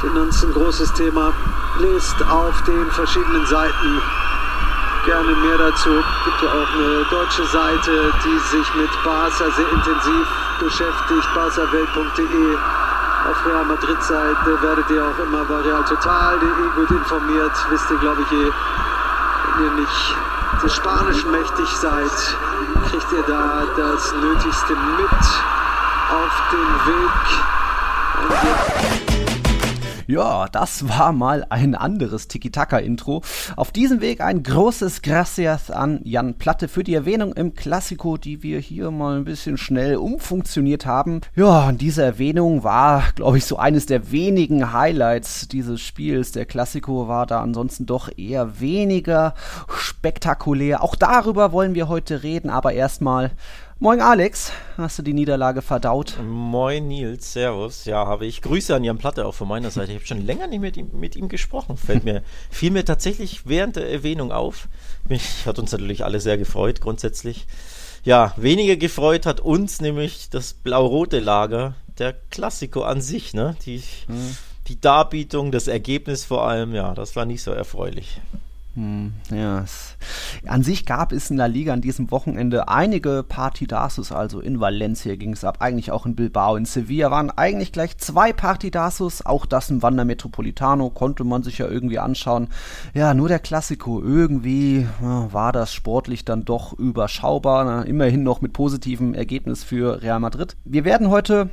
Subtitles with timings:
[0.00, 1.32] Ein großes Thema.
[1.80, 4.00] Lest auf den verschiedenen Seiten
[5.04, 5.90] gerne mehr dazu.
[6.24, 10.28] Gibt ja auch eine deutsche Seite, die sich mit Barca sehr intensiv
[10.60, 12.56] beschäftigt, barcawelt.de.
[13.28, 17.52] Auf Real Madrid-Seite werdet ihr auch immer bei Real Total.de gut informiert.
[17.70, 18.52] Wisst ihr, glaube ich, eh,
[19.56, 20.16] wenn ihr nicht
[20.62, 22.36] des Spanischen mächtig seid,
[22.88, 25.20] kriegt ihr da das Nötigste mit
[26.08, 27.42] auf den Weg.
[29.02, 29.07] Und
[30.08, 30.48] ja.
[30.50, 33.22] Das war mal ein anderes Tiki-Taka-Intro.
[33.54, 38.42] Auf diesem Weg ein großes Gracias an Jan Platte für die Erwähnung im Klassiko, die
[38.42, 41.20] wir hier mal ein bisschen schnell umfunktioniert haben.
[41.36, 46.32] Ja, und diese Erwähnung war, glaube ich, so eines der wenigen Highlights dieses Spiels.
[46.32, 49.34] Der Klassiko war da ansonsten doch eher weniger
[49.76, 50.82] spektakulär.
[50.82, 53.30] Auch darüber wollen wir heute reden, aber erstmal
[53.80, 56.16] Moin Alex, hast du die Niederlage verdaut?
[56.20, 57.84] Moin Nils, servus.
[57.84, 58.42] Ja, habe ich.
[58.42, 59.92] Grüße an Jan Platte auch von meiner Seite.
[59.92, 61.76] Ich habe schon länger nicht mit ihm, mit ihm gesprochen.
[61.76, 64.66] Fällt mir, fiel mir tatsächlich während der Erwähnung auf.
[65.08, 67.46] Mich hat uns natürlich alle sehr gefreut, grundsätzlich.
[68.02, 73.54] Ja, weniger gefreut hat uns nämlich das blau-rote Lager, der Klassiko an sich, ne?
[73.64, 74.36] Die, hm.
[74.66, 78.20] die Darbietung, das Ergebnis vor allem, ja, das war nicht so erfreulich.
[78.74, 79.64] Hm, ja,
[80.46, 85.16] an sich gab es in La Liga an diesem Wochenende einige Partidasus, also in Valencia
[85.16, 89.46] ging es ab, eigentlich auch in Bilbao, in Sevilla waren eigentlich gleich zwei Partidasus, auch
[89.46, 92.48] das im Wander Metropolitano konnte man sich ja irgendwie anschauen.
[92.94, 98.52] Ja, nur der Klassiko, irgendwie war das sportlich dann doch überschaubar, na, immerhin noch mit
[98.52, 100.56] positivem Ergebnis für Real Madrid.
[100.64, 101.50] Wir werden heute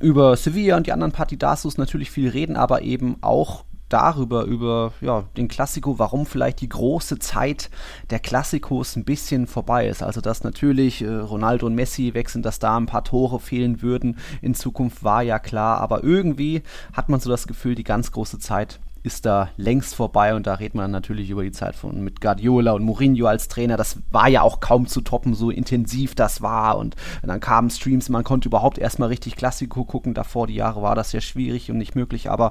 [0.00, 5.24] über Sevilla und die anderen Partidasus natürlich viel reden, aber eben auch darüber, über ja,
[5.36, 7.70] den Klassiko, warum vielleicht die große Zeit
[8.10, 10.02] der Klassikos ein bisschen vorbei ist.
[10.02, 14.18] Also dass natürlich äh, Ronaldo und Messi wechseln, dass da ein paar Tore fehlen würden
[14.42, 15.80] in Zukunft, war ja klar.
[15.80, 16.62] Aber irgendwie
[16.92, 20.54] hat man so das Gefühl, die ganz große Zeit ist da längst vorbei und da
[20.54, 23.76] redet man natürlich über die Zeit von mit Guardiola und Mourinho als Trainer.
[23.76, 28.08] Das war ja auch kaum zu toppen, so intensiv das war und dann kamen Streams,
[28.08, 30.12] man konnte überhaupt erstmal richtig Klassiko gucken.
[30.12, 32.50] Davor die Jahre war das ja schwierig und nicht möglich, aber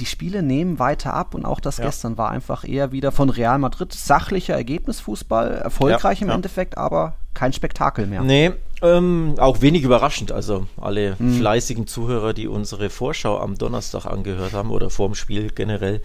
[0.00, 1.84] die Spiele nehmen weiter ab und auch das ja.
[1.84, 6.32] gestern war einfach eher wieder von Real Madrid sachlicher Ergebnisfußball, erfolgreich ja, im.
[6.32, 8.22] Endeffekt, aber kein Spektakel mehr.
[8.22, 8.52] Nee,
[8.82, 10.32] ähm, auch wenig überraschend.
[10.32, 11.34] Also alle mhm.
[11.34, 16.00] fleißigen Zuhörer, die unsere Vorschau am Donnerstag angehört haben oder vorm Spiel generell,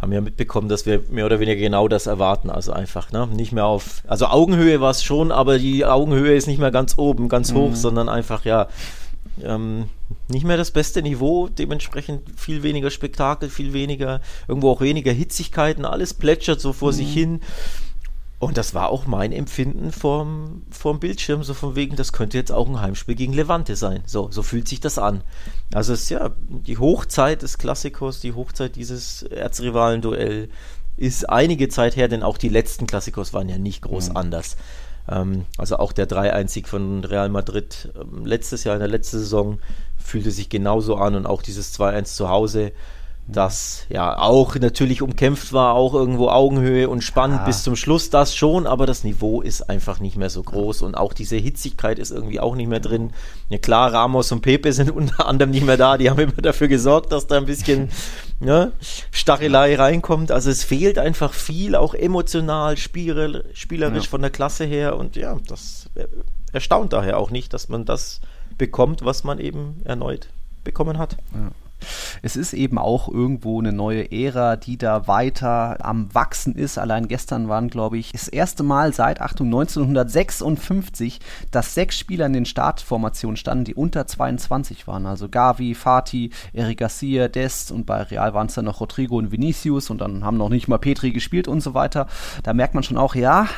[0.00, 2.50] haben ja mitbekommen, dass wir mehr oder weniger genau das erwarten.
[2.50, 3.26] Also einfach, ne?
[3.26, 6.96] Nicht mehr auf, also Augenhöhe war es schon, aber die Augenhöhe ist nicht mehr ganz
[6.96, 7.56] oben, ganz mhm.
[7.56, 8.68] hoch, sondern einfach, ja,
[9.42, 9.86] ähm,
[10.28, 15.84] nicht mehr das beste Niveau, dementsprechend viel weniger Spektakel, viel weniger, irgendwo auch weniger Hitzigkeiten,
[15.84, 16.96] alles plätschert so vor mhm.
[16.96, 17.40] sich hin.
[18.38, 22.52] Und das war auch mein Empfinden vorm, vorm Bildschirm, so von wegen, das könnte jetzt
[22.52, 24.02] auch ein Heimspiel gegen Levante sein.
[24.06, 25.22] So, so fühlt sich das an.
[25.72, 30.50] Also es ist ja die Hochzeit des Klassikers, die Hochzeit dieses Erzrivalen-Duell
[30.96, 34.16] ist einige Zeit her, denn auch die letzten Klassikos waren ja nicht groß mhm.
[34.16, 34.56] anders.
[35.08, 39.58] Ähm, also auch der 3-1-Sieg von Real Madrid ähm, letztes Jahr in der letzten Saison
[40.04, 42.72] fühlte sich genauso an und auch dieses 2-1 zu Hause
[43.26, 47.44] das ja auch natürlich umkämpft war, auch irgendwo Augenhöhe und spannend ja.
[47.46, 50.94] bis zum Schluss, das schon, aber das Niveau ist einfach nicht mehr so groß und
[50.94, 53.12] auch diese Hitzigkeit ist irgendwie auch nicht mehr drin.
[53.48, 56.68] Ja klar, Ramos und Pepe sind unter anderem nicht mehr da, die haben immer dafür
[56.68, 57.88] gesorgt, dass da ein bisschen
[58.40, 58.72] ne,
[59.10, 64.10] Stachelei reinkommt, also es fehlt einfach viel, auch emotional, spielerisch ja.
[64.10, 65.88] von der Klasse her und ja, das
[66.52, 68.20] erstaunt daher auch nicht, dass man das
[68.58, 70.28] bekommt, was man eben erneut
[70.64, 71.16] bekommen hat.
[71.34, 71.50] Ja
[72.22, 76.78] es ist eben auch irgendwo eine neue Ära, die da weiter am Wachsen ist.
[76.78, 81.20] Allein gestern waren, glaube ich, das erste Mal seit, Achtung, 1956,
[81.50, 85.06] dass sechs Spieler in den Startformationen standen, die unter 22 waren.
[85.06, 89.32] Also Gavi, Fati, Eric Garcia, Dest und bei Real waren es dann noch Rodrigo und
[89.32, 92.06] Vinicius und dann haben noch nicht mal Petri gespielt und so weiter.
[92.42, 93.48] Da merkt man schon auch, ja,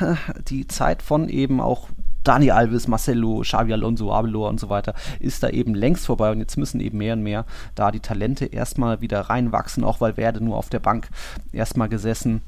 [0.48, 1.88] die Zeit von eben auch
[2.26, 6.40] Dani Alves, Marcelo, Xavi Alonso, Abelor und so weiter, ist da eben längst vorbei und
[6.40, 7.44] jetzt müssen eben mehr und mehr
[7.74, 11.08] da die Talente erstmal wieder reinwachsen, auch weil Werde nur auf der Bank
[11.52, 12.42] erstmal gesessen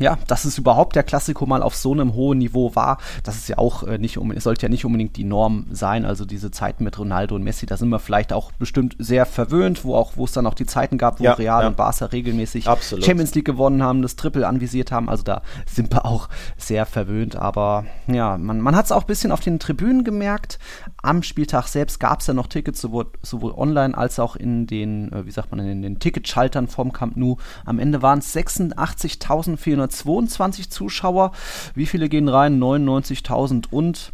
[0.00, 3.48] ja, dass es überhaupt der Klassiko mal auf so einem hohen Niveau war, das ist
[3.48, 6.06] ja auch äh, nicht es sollte ja nicht unbedingt die Norm sein.
[6.06, 9.84] Also diese Zeiten mit Ronaldo und Messi, da sind wir vielleicht auch bestimmt sehr verwöhnt,
[9.84, 11.68] wo auch, wo es dann auch die Zeiten gab, wo ja, Real ja.
[11.68, 13.04] und Barca regelmäßig Absolut.
[13.04, 15.10] Champions League gewonnen haben, das Triple anvisiert haben.
[15.10, 17.36] Also da sind wir auch sehr verwöhnt.
[17.36, 20.58] Aber ja, man, man hat es auch ein bisschen auf den Tribünen gemerkt.
[21.02, 25.12] Am Spieltag selbst gab es ja noch Tickets, sowohl, sowohl online als auch in den,
[25.12, 27.36] äh, wie sagt man, in den Ticketschaltern vom Camp Nou.
[27.64, 31.32] Am Ende waren es 86.400 222 Zuschauer.
[31.74, 32.58] Wie viele gehen rein?
[32.58, 34.12] 99.000 und.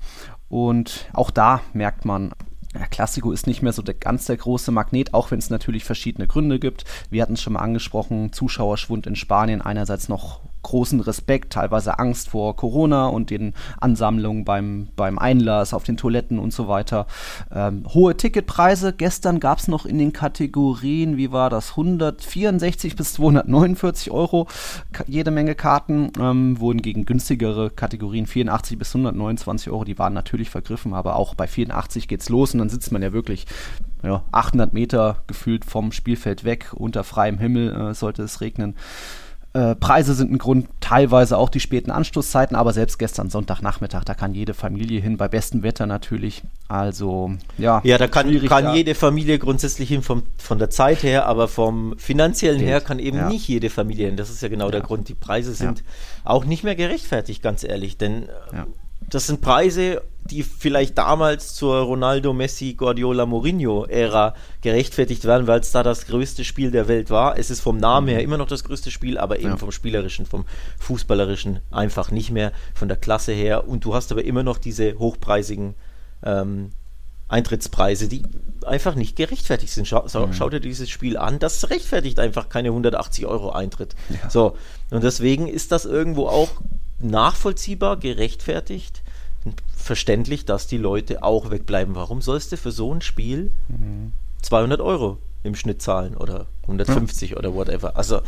[0.49, 2.33] Und auch da merkt man,
[2.75, 5.85] ja, Classico ist nicht mehr so der, ganz der große Magnet, auch wenn es natürlich
[5.85, 6.85] verschiedene Gründe gibt.
[7.11, 12.31] Wir hatten es schon mal angesprochen, Zuschauerschwund in Spanien, einerseits noch großen Respekt, teilweise Angst
[12.31, 17.07] vor Corona und den Ansammlungen beim, beim Einlass auf den Toiletten und so weiter.
[17.55, 18.93] Ähm, hohe Ticketpreise.
[18.93, 24.49] Gestern gab es noch in den Kategorien, wie war das, 164 bis 249 Euro
[25.07, 30.51] jede Menge Karten, ähm, wurden gegen günstigere Kategorien 84 bis 129 Euro, die waren natürlich
[30.51, 33.47] vergriffen, aber auch bei 84 geht's los und dann sitzt man ja wirklich
[34.03, 38.75] ja, 800 Meter gefühlt vom Spielfeld weg, unter freiem Himmel äh, sollte es regnen.
[39.57, 44.13] Äh, Preise sind ein Grund, teilweise auch die späten Anstoßzeiten, aber selbst gestern Sonntagnachmittag, da
[44.13, 46.43] kann jede Familie hin, bei bestem Wetter natürlich.
[46.69, 47.81] Also, ja.
[47.83, 51.95] Ja, da kann, kann jede Familie grundsätzlich hin vom, von der Zeit her, aber vom
[51.97, 52.69] finanziellen Geld.
[52.69, 53.29] her kann eben ja.
[53.31, 54.19] nicht jede Familie hin.
[54.19, 54.73] Das ist ja genau ja.
[54.73, 55.09] der Grund.
[55.09, 55.85] Die Preise sind ja.
[56.25, 58.29] auch nicht mehr gerechtfertigt, ganz ehrlich, denn
[59.09, 65.71] das sind Preise, die vielleicht damals zur Ronaldo, Messi, Guardiola, Mourinho-Ära gerechtfertigt werden, weil es
[65.71, 67.39] da das größte Spiel der Welt war.
[67.39, 68.25] Es ist vom Namen her mhm.
[68.25, 69.57] immer noch das größte Spiel, aber eben ja.
[69.57, 70.45] vom spielerischen, vom
[70.79, 73.69] fußballerischen einfach nicht mehr, von der Klasse her.
[73.69, 75.75] Und du hast aber immer noch diese hochpreisigen
[76.25, 76.73] ähm,
[77.29, 78.23] Eintrittspreise, die
[78.65, 79.87] einfach nicht gerechtfertigt sind.
[79.87, 80.33] Schau, mhm.
[80.33, 83.95] Schau dir dieses Spiel an, das rechtfertigt einfach keine 180 Euro Eintritt.
[84.09, 84.31] Ja.
[84.31, 84.57] So,
[84.91, 86.51] und deswegen ist das irgendwo auch
[87.01, 89.03] nachvollziehbar, gerechtfertigt
[89.77, 91.95] verständlich, dass die Leute auch wegbleiben.
[91.95, 94.13] Warum sollst du für so ein Spiel mhm.
[94.43, 97.37] 200 Euro im Schnitt zahlen oder 150 ja.
[97.37, 97.97] oder whatever?
[97.97, 98.21] Also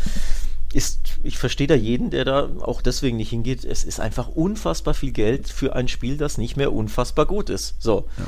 [0.73, 3.65] ist, ich verstehe da jeden, der da auch deswegen nicht hingeht.
[3.65, 7.75] Es ist einfach unfassbar viel Geld für ein Spiel, das nicht mehr unfassbar gut ist.
[7.81, 8.06] So.
[8.19, 8.25] Ja.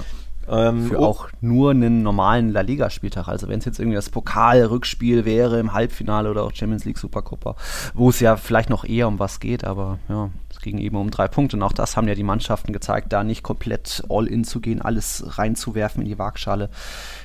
[0.50, 1.04] Ähm, für oh.
[1.04, 3.28] auch nur einen normalen La Liga-Spieltag.
[3.28, 7.54] Also wenn es jetzt irgendwie das Pokal-Rückspiel wäre im Halbfinale oder auch Champions League Supercoppa,
[7.94, 11.10] wo es ja vielleicht noch eher um was geht, aber ja, es ging eben um
[11.10, 11.56] drei Punkte.
[11.56, 15.38] Und auch das haben ja die Mannschaften gezeigt, da nicht komplett all-in zu gehen, alles
[15.38, 16.68] reinzuwerfen in die Waagschale.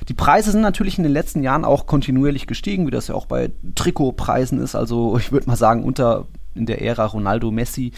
[0.08, 3.26] Die Preise sind natürlich in den letzten Jahren auch kontinuierlich gestiegen, wie das ja auch
[3.26, 4.76] bei Trikotpreisen ist.
[4.76, 6.26] Also ich würde mal sagen, unter
[6.56, 7.92] in der Ära Ronaldo Messi,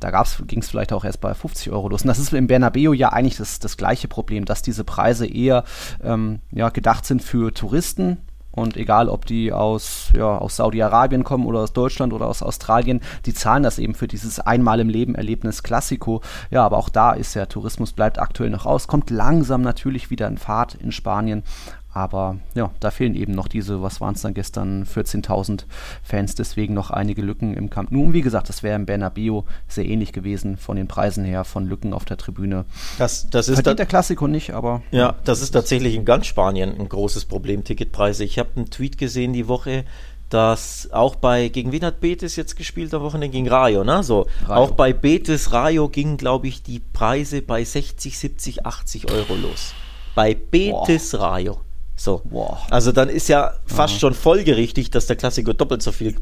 [0.00, 2.02] da ging es vielleicht auch erst bei 50 Euro los.
[2.02, 5.64] Und das ist im Bernabeu ja eigentlich das, das gleiche Problem, dass diese Preise eher
[6.02, 8.18] ähm, ja, gedacht sind für Touristen,
[8.52, 13.00] und egal, ob die aus, ja, aus Saudi-Arabien kommen oder aus Deutschland oder aus Australien,
[13.24, 16.20] die zahlen das eben für dieses einmal im Leben Erlebnis Klassiko.
[16.50, 20.26] Ja, aber auch da ist der Tourismus bleibt aktuell noch aus, kommt langsam natürlich wieder
[20.26, 21.44] in Fahrt in Spanien.
[21.92, 25.64] Aber ja, da fehlen eben noch diese, was waren es dann gestern, 14.000
[26.02, 28.04] Fans, deswegen noch einige Lücken im Camp Nou.
[28.04, 31.66] Und wie gesagt, das wäre im Bernabeu sehr ähnlich gewesen von den Preisen her, von
[31.66, 32.64] Lücken auf der Tribüne.
[32.98, 34.82] Das, das ist Verdient der Klassiko nicht, aber...
[34.92, 38.22] Ja, das ist tatsächlich in ganz Spanien ein großes Problem, Ticketpreise.
[38.22, 39.84] Ich habe einen Tweet gesehen die Woche,
[40.28, 43.30] dass auch bei, gegen wen hat Betis jetzt gespielt am Wochenende?
[43.30, 44.04] Gegen Rayo, ne?
[44.04, 44.60] So, Rayo.
[44.60, 49.74] auch bei Betis Rayo gingen, glaube ich, die Preise bei 60, 70, 80 Euro los.
[50.14, 51.20] Bei Betis Boah.
[51.20, 51.60] Rayo.
[52.00, 52.22] So.
[52.24, 52.56] Wow.
[52.70, 53.98] Also dann ist ja fast mhm.
[53.98, 56.16] schon folgerichtig, dass der Klassiker doppelt so viel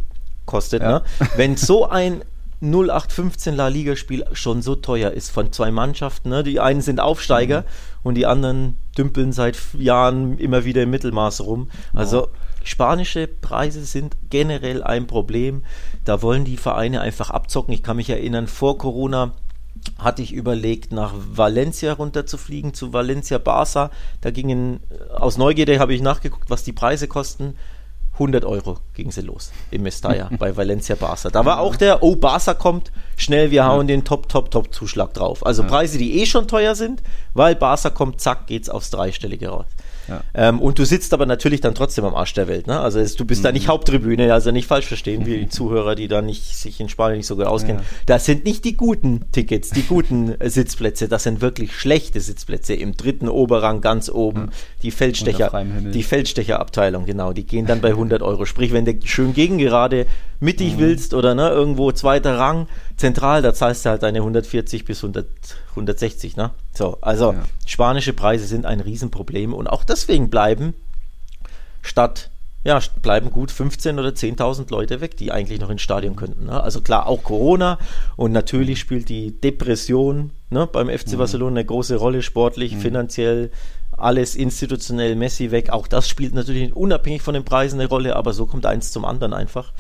[0.45, 0.83] kostet.
[0.83, 0.89] Ja.
[0.89, 1.03] Ne?
[1.37, 2.23] Wenn so ein
[2.61, 6.31] 0815 La Liga-Spiel schon so teuer ist von zwei Mannschaften.
[6.31, 6.43] Ne?
[6.43, 7.65] Die einen sind Aufsteiger mhm.
[8.03, 11.71] und die anderen dümpeln seit Jahren immer wieder im Mittelmaß rum.
[11.95, 12.29] Also wow.
[12.65, 15.63] spanische Preise sind generell ein Problem.
[16.05, 17.73] Da wollen die Vereine einfach abzocken.
[17.73, 19.33] Ich kann mich erinnern, vor Corona
[19.99, 23.91] hatte ich überlegt, nach Valencia runterzufliegen, zu Valencia Barça.
[24.21, 27.55] Da gingen, äh, aus Neugierde habe ich nachgeguckt, was die Preise kosten.
[28.15, 31.31] 100 Euro ging sie los im Mestalla bei Valencia Barça.
[31.31, 35.15] Da war auch der, oh, Barça kommt, schnell, wir hauen den Top, Top, Top Zuschlag
[35.15, 35.47] drauf.
[35.47, 37.03] Also Preise, die eh schon teuer sind,
[37.35, 39.67] weil Barça kommt, zack, geht's aufs Dreistellige raus.
[40.35, 42.67] Ähm, und du sitzt aber natürlich dann trotzdem am Arsch der Welt.
[42.67, 42.79] Ne?
[42.79, 43.45] Also es, du bist mhm.
[43.45, 43.73] da nicht mhm.
[43.73, 47.27] Haupttribüne, also nicht falsch verstehen, wie die Zuhörer, die da nicht sich in Spanien nicht
[47.27, 47.83] so gut auskennen.
[47.83, 47.89] Ja.
[48.07, 52.97] Das sind nicht die guten Tickets, die guten Sitzplätze, das sind wirklich schlechte Sitzplätze im
[52.97, 54.51] dritten Oberrang ganz oben.
[54.83, 58.45] Die Feldstecher, die Feldstecherabteilung, genau, die gehen dann bei 100 Euro.
[58.45, 60.07] Sprich, wenn du schön gegengerade
[60.41, 60.81] mittig mhm.
[60.81, 65.27] willst oder ne, irgendwo zweiter Rang, zentral, da zahlst du halt deine 140 bis 100,
[65.71, 66.51] 160, ne?
[66.79, 67.43] So, also ja.
[67.67, 70.75] spanische Preise sind ein Riesenproblem und auch deswegen bleiben
[71.83, 72.31] statt
[72.65, 76.47] ja, bleiben gut 15 oder 10.000 Leute weg, die eigentlich noch ins Stadion könnten.
[76.47, 76.63] Ne?
[76.63, 77.79] Also klar, auch Corona
[78.17, 81.19] und natürlich spielt die Depression ne, beim FC mhm.
[81.19, 82.81] Barcelona eine große Rolle, sportlich, mhm.
[82.81, 83.51] finanziell,
[83.97, 85.71] alles institutionell, Messi weg.
[85.71, 89.05] Auch das spielt natürlich unabhängig von den Preisen eine Rolle, aber so kommt eins zum
[89.05, 89.73] anderen einfach.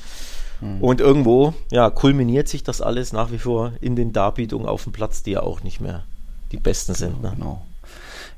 [0.60, 0.82] Mhm.
[0.82, 4.92] Und irgendwo, ja, kulminiert sich das alles nach wie vor in den Darbietungen auf dem
[4.92, 6.04] Platz, die ja auch nicht mehr
[6.52, 7.22] die besten sind.
[7.22, 7.32] Ne?
[7.34, 7.62] Genau.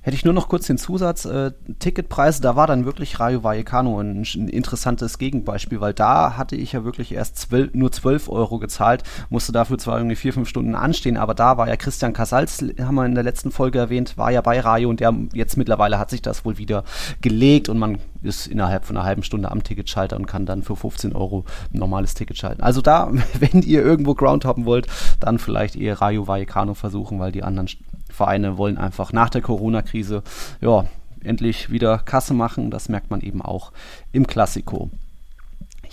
[0.03, 4.01] Hätte ich nur noch kurz den Zusatz, äh, Ticketpreise, da war dann wirklich Rayo Vallecano
[4.01, 8.59] ein, ein, interessantes Gegenbeispiel, weil da hatte ich ja wirklich erst 12, nur 12 Euro
[8.59, 12.65] gezahlt, musste dafür zwar irgendwie vier, fünf Stunden anstehen, aber da war ja Christian Casals,
[12.81, 15.99] haben wir in der letzten Folge erwähnt, war ja bei Rayo und der jetzt mittlerweile
[15.99, 16.85] hat sich das wohl wieder
[17.21, 20.77] gelegt und man ist innerhalb von einer halben Stunde am Ticketschalter und kann dann für
[20.77, 22.63] 15 Euro ein normales Ticket schalten.
[22.63, 24.87] Also da, wenn ihr irgendwo Ground haben wollt,
[25.21, 27.69] dann vielleicht eher Rayo Vallecano versuchen, weil die anderen
[28.21, 30.23] Vereine wollen einfach nach der Corona-Krise
[30.61, 30.85] ja,
[31.25, 32.71] endlich wieder Kasse machen.
[32.71, 33.73] Das merkt man eben auch
[34.13, 34.91] im Klassiko.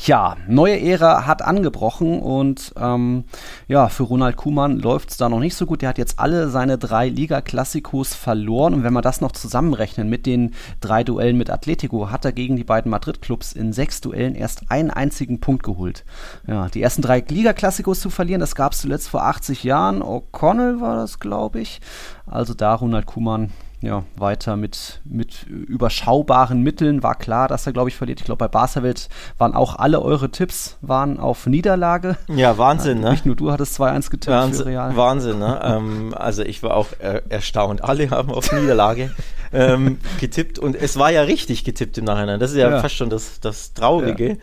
[0.05, 3.23] Ja, neue Ära hat angebrochen und ähm,
[3.67, 5.81] ja, für Ronald Kuhmann läuft es da noch nicht so gut.
[5.81, 10.27] Der hat jetzt alle seine drei Liga-Klassikos verloren und wenn wir das noch zusammenrechnen mit
[10.27, 14.69] den drei Duellen mit Atletico, hat er gegen die beiden Madrid-Clubs in sechs Duellen erst
[14.69, 16.05] einen einzigen Punkt geholt.
[16.45, 20.03] Ja, die ersten drei Liga-Klassikos zu verlieren, das gab es zuletzt vor 80 Jahren.
[20.03, 21.81] O'Connell war das, glaube ich.
[22.27, 23.49] Also da Ronald Kuhmann
[23.81, 27.03] ja, weiter mit, mit überschaubaren Mitteln.
[27.03, 28.19] War klar, dass er, glaube ich, verliert.
[28.19, 29.07] Ich glaube, bei Barca-Welt
[29.37, 32.17] waren auch alle eure Tipps waren auf Niederlage.
[32.27, 33.11] Ja, Wahnsinn, ne?
[33.11, 34.95] Nicht nur du hattest 2-1 getippt Wahnsinn, für Real.
[34.95, 35.59] Wahnsinn, ne?
[35.63, 37.83] ähm, also ich war auch er erstaunt.
[37.83, 39.11] Alle haben auf Niederlage
[39.53, 42.39] ähm, getippt und es war ja richtig getippt im Nachhinein.
[42.39, 42.81] Das ist ja, ja.
[42.81, 44.29] fast schon das, das Traurige.
[44.29, 44.35] Ja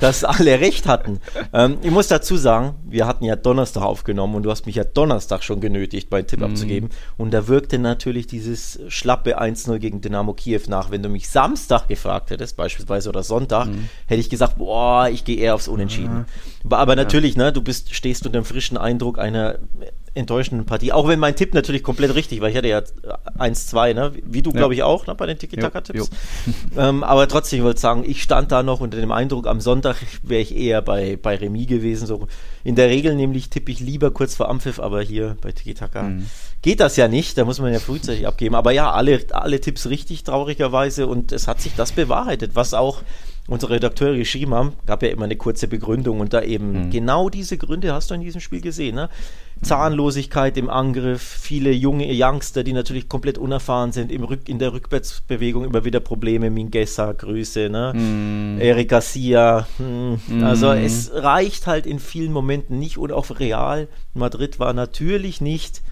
[0.00, 1.20] dass alle recht hatten.
[1.52, 4.84] Ähm, ich muss dazu sagen, wir hatten ja Donnerstag aufgenommen und du hast mich ja
[4.84, 6.46] Donnerstag schon genötigt, meinen Tipp mhm.
[6.46, 6.90] abzugeben.
[7.16, 10.90] Und da wirkte natürlich dieses schlappe 1-0 gegen Dynamo Kiew nach.
[10.90, 13.88] Wenn du mich Samstag gefragt hättest, beispielsweise oder Sonntag, mhm.
[14.06, 16.26] hätte ich gesagt, boah, ich gehe eher aufs Unentschieden.
[16.64, 16.72] Mhm.
[16.72, 19.58] Aber natürlich, ne, du bist, stehst unter dem frischen Eindruck einer
[20.14, 20.92] enttäuschenden Partie.
[20.92, 22.48] Auch wenn mein Tipp natürlich komplett richtig war.
[22.48, 22.82] Ich hatte ja
[23.38, 24.12] 1-2, ne?
[24.24, 24.56] Wie du, ja.
[24.56, 25.14] glaube ich, auch ne?
[25.14, 26.10] bei den Tiki-Taka-Tipps.
[26.76, 29.96] ähm, aber trotzdem, ich wollte sagen, ich stand da noch unter dem Eindruck, am Sonntag
[30.22, 32.06] wäre ich eher bei, bei Remis gewesen.
[32.06, 32.26] So
[32.64, 36.26] in der Regel nämlich tippe ich lieber kurz vor Ampfiff, aber hier bei Tiki-Taka mhm.
[36.62, 37.38] geht das ja nicht.
[37.38, 38.56] Da muss man ja frühzeitig abgeben.
[38.56, 41.06] Aber ja, alle, alle Tipps richtig, traurigerweise.
[41.06, 43.02] Und es hat sich das bewahrheitet, was auch
[43.50, 46.90] unsere Redakteure geschrieben haben, gab ja immer eine kurze Begründung und da eben mhm.
[46.90, 48.94] genau diese Gründe hast du in diesem Spiel gesehen.
[48.94, 49.08] Ne?
[49.62, 54.72] Zahnlosigkeit im Angriff, viele junge Youngster, die natürlich komplett unerfahren sind, im Rück, in der
[54.72, 57.92] Rückwärtsbewegung immer wieder Probleme, Mingessa, Grüße, ne?
[57.94, 58.60] Mm.
[58.60, 59.66] Eric Garcia.
[59.76, 60.18] Hm.
[60.28, 60.44] Mm.
[60.44, 65.82] Also es reicht halt in vielen Momenten nicht und auch Real Madrid war natürlich nicht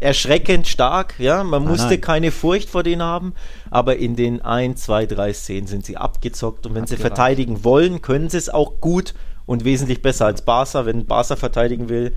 [0.00, 2.00] erschreckend stark, ja, man musste nein.
[2.00, 3.34] keine Furcht vor denen haben,
[3.70, 7.02] aber in den 1, 2, 3 Szenen sind sie abgezockt und wenn Abgereicht.
[7.02, 9.14] sie verteidigen wollen, können sie es auch gut
[9.46, 12.12] und wesentlich besser als Barca, wenn Barca verteidigen will.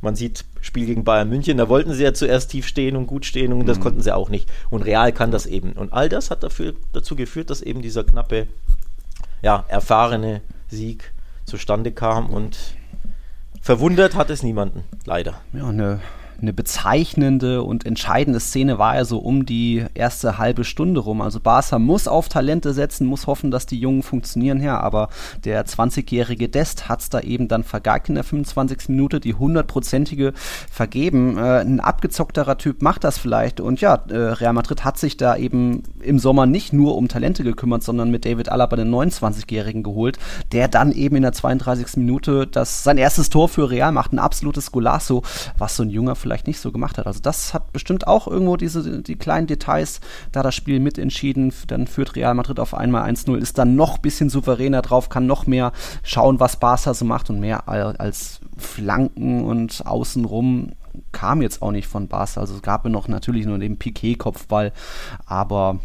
[0.00, 3.24] Man sieht Spiel gegen Bayern München, da wollten sie ja zuerst tief stehen und gut
[3.24, 3.82] stehen und das mhm.
[3.82, 4.48] konnten sie auch nicht.
[4.70, 5.72] Und Real kann das eben.
[5.72, 8.46] Und all das hat dafür, dazu geführt, dass eben dieser knappe,
[9.42, 11.12] ja, erfahrene Sieg
[11.44, 12.58] zustande kam und
[13.60, 15.40] verwundert hat es niemanden, leider.
[15.52, 16.00] Ja, eine
[16.40, 21.20] eine bezeichnende und entscheidende Szene war ja so um die erste halbe Stunde rum.
[21.20, 25.08] Also Barca muss auf Talente setzen, muss hoffen, dass die Jungen funktionieren, ja, aber
[25.44, 28.88] der 20-jährige Dest hat es da eben dann vergeigt in der 25.
[28.88, 30.32] Minute, die hundertprozentige
[30.70, 31.36] vergeben.
[31.38, 35.36] Äh, ein abgezockterer Typ macht das vielleicht und ja, äh, Real Madrid hat sich da
[35.36, 40.18] eben im Sommer nicht nur um Talente gekümmert, sondern mit David Alaba den 29-jährigen geholt,
[40.52, 41.96] der dann eben in der 32.
[41.96, 45.22] Minute das sein erstes Tor für Real macht, ein absolutes Golasso,
[45.56, 47.06] was so ein junger vielleicht nicht so gemacht hat.
[47.06, 50.00] Also das hat bestimmt auch irgendwo diese die kleinen Details,
[50.32, 54.02] da das Spiel mitentschieden, dann führt Real Madrid auf einmal 1-0, ist dann noch ein
[54.02, 59.44] bisschen souveräner drauf, kann noch mehr schauen, was Barca so macht und mehr als Flanken
[59.44, 60.72] und außenrum
[61.12, 62.40] kam jetzt auch nicht von Barca.
[62.40, 64.72] Also es gab ja noch natürlich nur den Piquet-Kopfball,
[65.26, 65.80] aber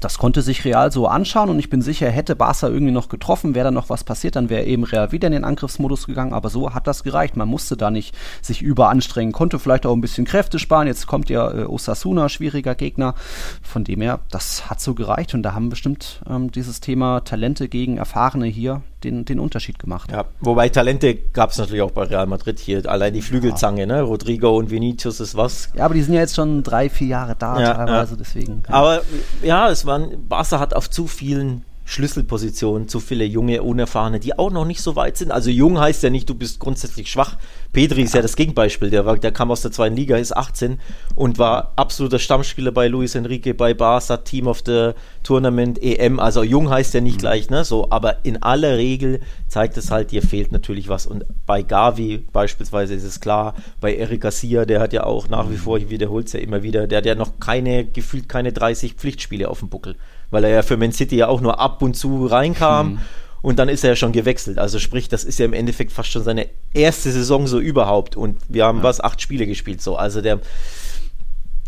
[0.00, 3.54] das konnte sich Real so anschauen und ich bin sicher, hätte Barca irgendwie noch getroffen,
[3.54, 6.50] wäre da noch was passiert, dann wäre eben Real wieder in den Angriffsmodus gegangen, aber
[6.50, 7.36] so hat das gereicht.
[7.36, 10.86] Man musste da nicht sich überanstrengen, konnte vielleicht auch ein bisschen Kräfte sparen.
[10.86, 13.14] Jetzt kommt ja äh, Osasuna, schwieriger Gegner.
[13.62, 17.68] Von dem her, das hat so gereicht und da haben bestimmt ähm, dieses Thema Talente
[17.68, 20.10] gegen Erfahrene hier den, den Unterschied gemacht.
[20.10, 22.88] Ja, wobei Talente gab es natürlich auch bei Real Madrid hier.
[22.88, 23.86] Allein die Flügelzange, ja.
[23.86, 24.02] ne?
[24.02, 25.70] Rodrigo und Vinicius ist was.
[25.74, 28.62] Ja, aber die sind ja jetzt schon drei, vier Jahre da ja, teilweise, deswegen.
[28.68, 29.02] Aber
[29.42, 34.50] ja, es waren, Barca hat auf zu vielen Schlüsselpositionen, zu viele junge, unerfahrene, die auch
[34.50, 35.30] noch nicht so weit sind.
[35.30, 37.36] Also jung heißt ja nicht, du bist grundsätzlich schwach.
[37.74, 38.88] Pedri ist ja das Gegenbeispiel.
[38.88, 40.78] Der, war, der kam aus der zweiten Liga, ist 18
[41.14, 46.20] und war absoluter Stammspieler bei Luis Enrique, bei Barca, Team of the Tournament, EM.
[46.20, 47.20] Also jung heißt ja nicht mhm.
[47.20, 47.64] gleich, ne?
[47.64, 51.04] So, aber in aller Regel zeigt es halt, dir fehlt natürlich was.
[51.04, 55.50] Und bei Gavi beispielsweise ist es klar, bei Eric Garcia, der hat ja auch nach
[55.50, 55.58] wie mhm.
[55.58, 58.94] vor, ich wiederhole es ja immer wieder, der hat ja noch keine, gefühlt keine 30
[58.94, 59.96] Pflichtspiele auf dem Buckel
[60.30, 62.92] weil er ja für Man City ja auch nur ab und zu reinkam.
[62.92, 62.98] Hm.
[63.44, 64.58] Und dann ist er ja schon gewechselt.
[64.58, 68.16] Also sprich, das ist ja im Endeffekt fast schon seine erste Saison so überhaupt.
[68.16, 68.84] Und wir haben ja.
[68.84, 69.96] was, acht Spiele gespielt so.
[69.96, 70.40] Also der,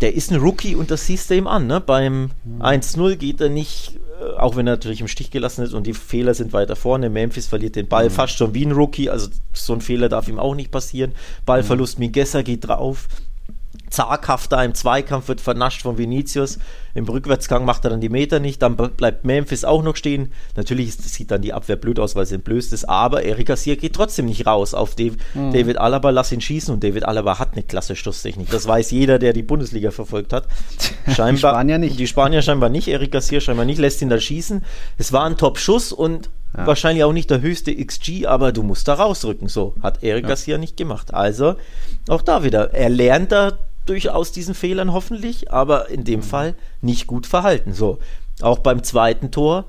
[0.00, 1.66] der ist ein Rookie und das siehst du ihm an.
[1.66, 1.83] Ne?
[1.83, 2.30] Beim
[2.61, 5.92] 1-0 geht er nicht, äh, auch wenn er natürlich im Stich gelassen ist und die
[5.92, 7.11] Fehler sind weiter vorne.
[7.11, 8.11] Memphis verliert den Ball mhm.
[8.11, 11.12] fast schon wie ein Rookie, also so ein Fehler darf ihm auch nicht passieren.
[11.45, 12.06] Ballverlust, mhm.
[12.06, 13.06] Mingessa geht drauf
[13.90, 16.59] zaghafter im Zweikampf, wird vernascht von Vinicius.
[16.95, 18.62] Im Rückwärtsgang macht er dann die Meter nicht.
[18.62, 20.33] Dann bleibt Memphis auch noch stehen.
[20.57, 22.88] Natürlich sieht dann die Abwehr blöd aus, weil sie entblößt ist.
[22.88, 25.52] Aber Erika Garcia geht trotzdem nicht raus auf Dave, mhm.
[25.52, 26.11] David Alaba.
[26.11, 26.73] Lass ihn schießen.
[26.73, 28.50] Und David Alaba hat eine klasse Schusstechnik.
[28.50, 30.49] Das weiß jeder, der die Bundesliga verfolgt hat.
[31.14, 31.99] Scheinbar, die Spanier nicht.
[31.99, 32.88] Die Spanier scheinbar nicht.
[32.88, 33.78] Erika Garcia scheinbar nicht.
[33.78, 34.64] Lässt ihn da schießen.
[34.97, 36.66] Es war ein Top-Schuss und ja.
[36.66, 39.49] wahrscheinlich auch nicht der höchste XG, aber du musst da rausrücken.
[39.49, 40.28] So hat Eric ja.
[40.31, 41.12] Garcia nicht gemacht.
[41.12, 41.57] Also
[42.09, 42.73] auch da wieder.
[42.73, 46.25] Er lernt da durchaus diesen Fehlern hoffentlich, aber in dem mhm.
[46.25, 47.73] Fall nicht gut verhalten.
[47.73, 47.99] So,
[48.43, 49.64] auch beim zweiten Tor.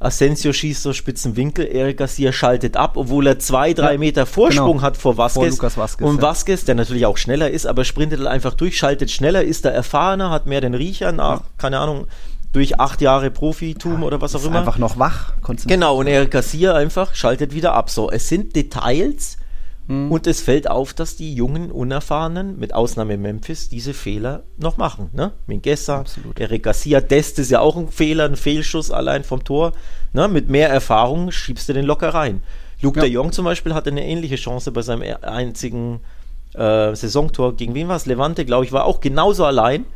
[0.00, 4.26] Asensio schießt so spitzen Winkel, Eric Garcia schaltet ab, obwohl er zwei, drei ja, Meter
[4.26, 4.82] Vorsprung genau.
[4.82, 5.56] hat vor Vasquez.
[5.56, 9.42] Vor Vasquez und Vasquez, der natürlich auch schneller ist, aber sprintet einfach durch, schaltet schneller,
[9.42, 11.46] ist da erfahrener, hat mehr den Riecher nach, ja.
[11.58, 12.06] keine Ahnung,
[12.52, 14.60] durch acht Jahre Profitum ja, oder was auch immer.
[14.60, 15.32] Einfach noch wach.
[15.66, 17.90] Genau, und Eric Garcia einfach schaltet wieder ab.
[17.90, 19.37] So, es sind Details,
[19.88, 20.12] Mhm.
[20.12, 25.08] Und es fällt auf, dass die jungen, Unerfahrenen, mit Ausnahme Memphis, diese Fehler noch machen.
[25.12, 25.32] Ne?
[25.46, 26.04] Mingessa,
[26.38, 29.72] Eric Garcia, Dest ist ja auch ein Fehler, ein Fehlschuss allein vom Tor.
[30.12, 30.28] Ne?
[30.28, 32.42] Mit mehr Erfahrung schiebst du den locker rein.
[32.82, 33.06] Luke ja.
[33.06, 36.00] de Jong zum Beispiel hatte eine ähnliche Chance bei seinem einzigen
[36.54, 37.56] äh, Saisontor.
[37.56, 38.06] Gegen wen war es?
[38.06, 39.86] Levante, glaube ich, war auch genauso allein.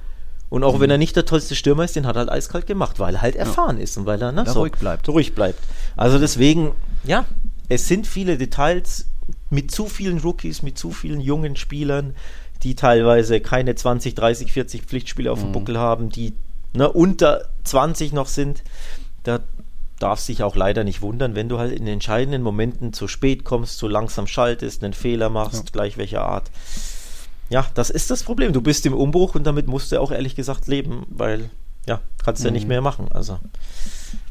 [0.49, 0.81] Und auch mhm.
[0.81, 3.23] wenn er nicht der tollste Stürmer ist, den hat er halt eiskalt gemacht, weil er
[3.23, 3.85] halt erfahren ja.
[3.85, 5.09] ist und weil er ne, so ruhig bleibt.
[5.09, 5.61] ruhig bleibt.
[5.97, 6.73] Also deswegen,
[7.05, 7.27] ja,
[7.69, 9.07] es sind viele Details
[9.53, 12.15] mit zu vielen Rookies, mit zu vielen jungen Spielern,
[12.63, 15.53] die teilweise keine 20, 30, 40 Pflichtspiele auf dem mhm.
[15.53, 16.33] Buckel haben, die
[16.73, 18.63] ne, unter 20 noch sind.
[19.25, 19.41] Da
[19.99, 23.79] darfst dich auch leider nicht wundern, wenn du halt in entscheidenden Momenten zu spät kommst,
[23.79, 25.71] zu langsam schaltest, einen Fehler machst, ja.
[25.73, 26.51] gleich welcher Art.
[27.51, 28.55] Ja, das ist das Problem.
[28.55, 31.51] Du bist im Umbruch und damit musst du auch ehrlich gesagt leben, weil
[31.87, 32.55] ja, kannst du mhm.
[32.55, 33.13] ja nicht mehr machen.
[33.13, 33.39] Also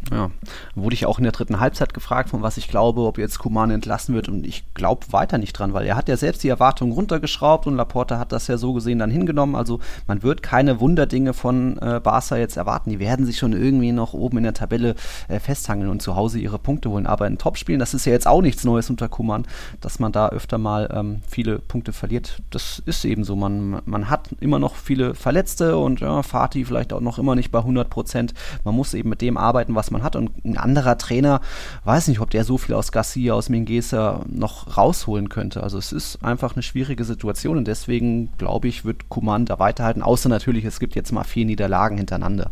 [0.09, 0.31] ja,
[0.75, 3.69] wurde ich auch in der dritten Halbzeit gefragt, von was ich glaube, ob jetzt Kuman
[3.69, 6.91] entlassen wird und ich glaube weiter nicht dran, weil er hat ja selbst die Erwartungen
[6.91, 9.55] runtergeschraubt und Laporta hat das ja so gesehen dann hingenommen.
[9.55, 12.89] Also man wird keine Wunderdinge von äh, Barca jetzt erwarten.
[12.89, 14.95] Die werden sich schon irgendwie noch oben in der Tabelle
[15.27, 17.05] äh, festhangeln und zu Hause ihre Punkte holen.
[17.05, 19.45] Aber in Topspielen, das ist ja jetzt auch nichts Neues unter Kuman,
[19.81, 22.41] dass man da öfter mal ähm, viele Punkte verliert.
[22.49, 23.35] Das ist eben so.
[23.35, 27.51] Man, man hat immer noch viele Verletzte und ja, Fatih vielleicht auch noch immer nicht
[27.51, 28.33] bei 100 Prozent.
[28.63, 30.15] Man muss eben mit dem arbeiten, was man hat.
[30.15, 31.41] Und ein anderer Trainer,
[31.83, 35.63] weiß nicht, ob der so viel aus Garcia, aus Mingesa noch rausholen könnte.
[35.63, 40.01] Also es ist einfach eine schwierige Situation und deswegen glaube ich, wird Kuman da weiterhalten.
[40.01, 42.51] Außer natürlich, es gibt jetzt mal vier Niederlagen hintereinander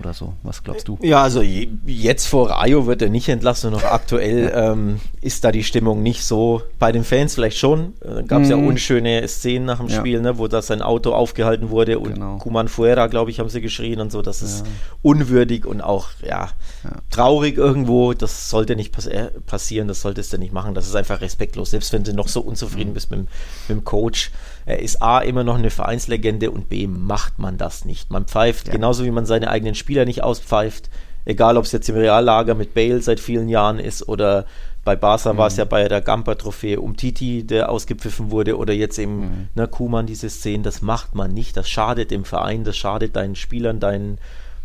[0.00, 0.34] oder so.
[0.42, 0.98] Was glaubst du?
[1.02, 3.70] Ja, also jetzt vor Rayo wird er nicht entlassen.
[3.70, 6.62] Noch aktuell ähm, ist da die Stimmung nicht so.
[6.78, 7.94] Bei den Fans vielleicht schon.
[8.00, 8.50] Äh, Gab es mm.
[8.50, 8.66] ja mhm.
[8.66, 9.98] unschöne Szenen nach dem ja.
[9.98, 12.38] Spiel, ne, wo da sein Auto aufgehalten wurde und genau.
[12.38, 14.22] Kuman Fuera, glaube ich, haben sie geschrien und so.
[14.22, 14.72] Das ist ja.
[15.02, 16.48] unwürdig und auch ja,
[16.84, 18.14] ja, traurig irgendwo.
[18.14, 19.86] Das sollte nicht pass äh, passieren.
[19.88, 20.74] Das solltest du nicht machen.
[20.74, 21.70] Das ist einfach respektlos.
[21.70, 22.94] Selbst wenn du noch so unzufrieden mm.
[22.94, 23.28] bist mit, mit
[23.68, 24.30] dem Coach.
[24.66, 28.10] Er ist A immer noch eine Vereinslegende und B macht man das nicht.
[28.10, 28.72] Man pfeift ja.
[28.72, 30.88] genauso wie man seine eigenen Spieler nicht auspfeift.
[31.24, 34.46] Egal, ob es jetzt im Reallager mit Bale seit vielen Jahren ist oder
[34.84, 35.38] bei Barca mhm.
[35.38, 39.48] war es ja bei der Gamper-Trophäe um Titi, der ausgepfiffen wurde, oder jetzt eben mhm.
[39.56, 40.62] ne, Kuman, diese Szenen.
[40.62, 41.56] Das macht man nicht.
[41.56, 44.18] Das schadet dem Verein, das schadet deinen Spielern, deinen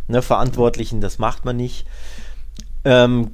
[0.08, 1.88] ne, Verantwortlichen, das macht man nicht.
[2.84, 3.32] Ähm,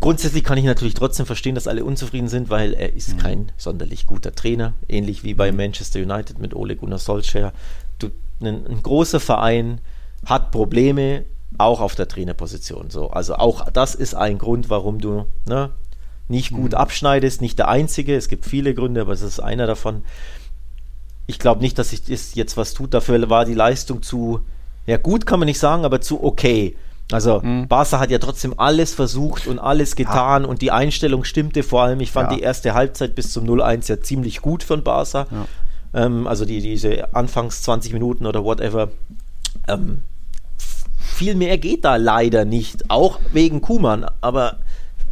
[0.00, 3.18] Grundsätzlich kann ich natürlich trotzdem verstehen, dass alle unzufrieden sind, weil er ist mhm.
[3.18, 5.56] kein sonderlich guter Trainer, ähnlich wie bei mhm.
[5.56, 7.54] Manchester United mit Ole Gunnar Solskjaer.
[7.98, 8.08] Du,
[8.42, 9.80] ein, ein, großer Verein
[10.26, 11.24] hat Probleme,
[11.56, 12.90] auch auf der Trainerposition.
[12.90, 15.70] So, also auch das ist ein Grund, warum du ne,
[16.28, 16.78] nicht gut mhm.
[16.78, 17.40] abschneidest.
[17.40, 20.02] Nicht der einzige, es gibt viele Gründe, aber es ist einer davon.
[21.26, 22.94] Ich glaube nicht, dass sich das jetzt was tut.
[22.94, 24.40] Dafür war die Leistung zu,
[24.86, 26.76] ja gut kann man nicht sagen, aber zu okay.
[27.10, 27.68] Also mhm.
[27.68, 30.48] Barca hat ja trotzdem alles versucht und alles getan ja.
[30.48, 32.00] und die Einstellung stimmte vor allem.
[32.00, 32.36] Ich fand ja.
[32.36, 35.26] die erste Halbzeit bis zum 0-1 ja ziemlich gut von Barca.
[35.30, 35.46] Ja.
[35.94, 38.90] Ähm, also die, diese Anfangs 20 Minuten oder whatever.
[39.68, 40.02] Ähm,
[40.98, 44.58] viel mehr geht da leider nicht, auch wegen Kuman, aber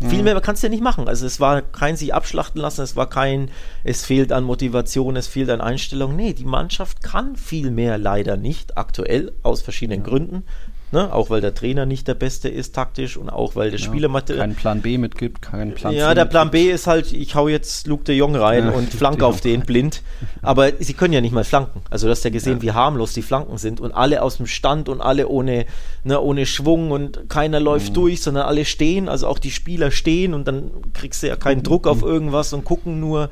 [0.00, 0.24] viel mhm.
[0.24, 1.08] mehr kannst du ja nicht machen.
[1.08, 3.50] Also es war kein sich abschlachten lassen, es war kein,
[3.82, 6.14] es fehlt an Motivation, es fehlt an Einstellung.
[6.14, 10.44] Nee, die Mannschaft kann viel mehr leider nicht, aktuell aus verschiedenen Gründen.
[10.92, 11.12] Ne?
[11.12, 14.46] Auch weil der Trainer nicht der Beste ist taktisch und auch weil der ja, Spielermaterial.
[14.46, 17.48] Keinen Plan B mitgibt, keinen Plan Ja, C der Plan B ist halt, ich hau
[17.48, 20.02] jetzt Luke de Jong rein ja, und flanke auf den blind.
[20.42, 21.82] Aber sie können ja nicht mal flanken.
[21.90, 22.62] Also du hast ja gesehen, ja.
[22.62, 25.66] wie harmlos die Flanken sind und alle aus dem Stand und alle ohne,
[26.04, 27.94] ne, ohne Schwung und keiner läuft mhm.
[27.94, 29.08] durch, sondern alle stehen.
[29.08, 31.64] Also auch die Spieler stehen und dann kriegst du ja keinen mhm.
[31.64, 33.28] Druck auf irgendwas und gucken nur.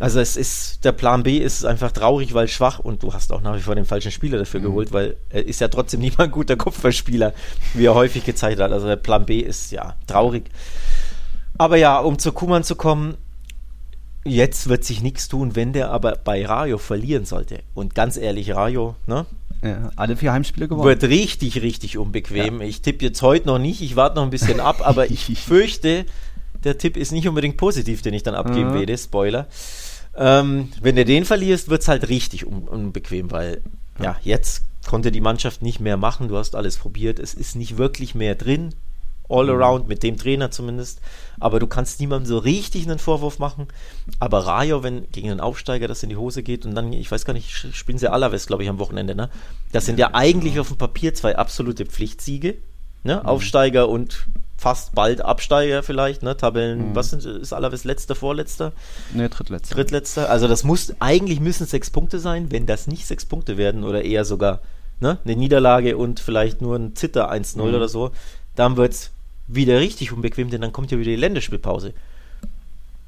[0.00, 3.40] Also es ist, der Plan B ist einfach traurig, weil schwach und du hast auch
[3.40, 4.64] nach wie vor den falschen Spieler dafür mhm.
[4.64, 7.34] geholt, weil er ist ja trotzdem nicht mal ein guter Kopfballspieler,
[7.74, 8.72] wie er häufig gezeigt hat.
[8.72, 10.44] Also der Plan B ist ja traurig.
[11.56, 13.16] Aber ja, um zu Kuman zu kommen,
[14.24, 17.60] jetzt wird sich nichts tun, wenn der aber bei Rayo verlieren sollte.
[17.74, 19.26] Und ganz ehrlich, Rayo, ne?
[19.62, 20.86] Ja, alle vier Heimspiele gewonnen.
[20.86, 22.60] Wird richtig, richtig unbequem.
[22.60, 22.66] Ja.
[22.68, 26.04] Ich tippe jetzt heute noch nicht, ich warte noch ein bisschen ab, aber ich fürchte,
[26.64, 28.74] der Tipp ist nicht unbedingt positiv, den ich dann abgeben mhm.
[28.74, 28.98] werde.
[28.98, 29.46] Spoiler.
[30.16, 33.62] Ähm, wenn du den verlierst, wird es halt richtig un unbequem, weil
[33.98, 34.04] ja.
[34.04, 36.28] ja, jetzt konnte die Mannschaft nicht mehr machen.
[36.28, 37.18] Du hast alles probiert.
[37.18, 38.74] Es ist nicht wirklich mehr drin.
[39.28, 39.62] All mhm.
[39.62, 41.00] around, mit dem Trainer zumindest.
[41.38, 43.68] Aber du kannst niemandem so richtig einen Vorwurf machen.
[44.18, 47.26] Aber Rayo, wenn gegen einen Aufsteiger das in die Hose geht und dann, ich weiß
[47.26, 49.28] gar nicht, spielen sie Alaves, glaube ich, am Wochenende, ne?
[49.70, 50.62] Das sind ja, eigentlich genau.
[50.62, 52.56] auf dem Papier zwei absolute Pflichtsiege.
[53.04, 53.16] Ne?
[53.16, 53.28] Mhm.
[53.28, 54.26] Aufsteiger und
[54.58, 56.36] fast bald Absteiger vielleicht, ne?
[56.36, 56.94] Tabellen, mhm.
[56.96, 58.72] was sind, ist Alaves letzter, vorletzter?
[59.14, 59.76] Ne, drittletzter.
[59.76, 60.28] Drittletzter.
[60.28, 64.02] Also das muss, eigentlich müssen sechs Punkte sein, wenn das nicht sechs Punkte werden oder
[64.04, 64.58] eher sogar
[64.98, 67.74] ne, eine Niederlage und vielleicht nur ein Zitter 1-0 mhm.
[67.74, 68.10] oder so,
[68.56, 69.10] dann wird es
[69.46, 71.94] wieder richtig unbequem, denn dann kommt ja wieder die Länderspielpause.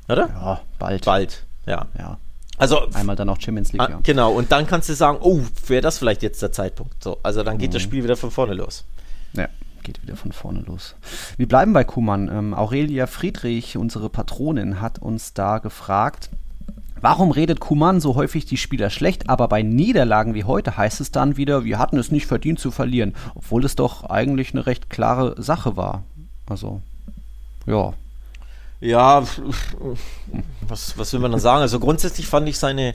[0.09, 0.29] Oder?
[0.29, 1.05] Ja, bald.
[1.05, 1.87] Bald, ja.
[1.99, 2.19] Ja.
[2.59, 3.83] Also einmal dann auch Champions League.
[3.83, 4.01] Ah, ja.
[4.05, 7.03] Genau, und dann kannst du sagen, oh, wäre das vielleicht jetzt der Zeitpunkt.
[7.03, 7.75] So, also dann geht mhm.
[7.75, 8.85] das Spiel wieder von vorne los.
[9.33, 9.49] Ja
[9.83, 10.97] geht wieder von vorne los.
[11.37, 12.29] Wir bleiben bei Kuhmann.
[12.29, 16.31] Ähm, Aurelia Friedrich, unsere Patronin, hat uns da gefragt,
[17.03, 21.11] Warum redet Kuman so häufig die Spieler schlecht, aber bei Niederlagen wie heute heißt es
[21.11, 24.91] dann wieder, wir hatten es nicht verdient zu verlieren, obwohl es doch eigentlich eine recht
[24.91, 26.05] klare Sache war.
[26.47, 26.83] Also,
[27.65, 27.95] ja,
[28.81, 29.25] ja,
[30.63, 31.61] was, was will man dann sagen?
[31.61, 32.95] Also grundsätzlich fand ich seine,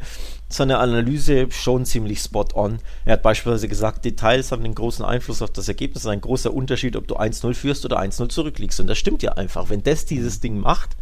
[0.50, 2.80] seine Analyse schon ziemlich spot on.
[3.06, 6.02] Er hat beispielsweise gesagt, Details haben den großen Einfluss auf das Ergebnis.
[6.02, 8.80] Es ist ein großer Unterschied, ob du 1-0 führst oder 1-0 zurückliegst.
[8.80, 9.70] Und das stimmt ja einfach.
[9.70, 10.98] Wenn das dieses Ding macht,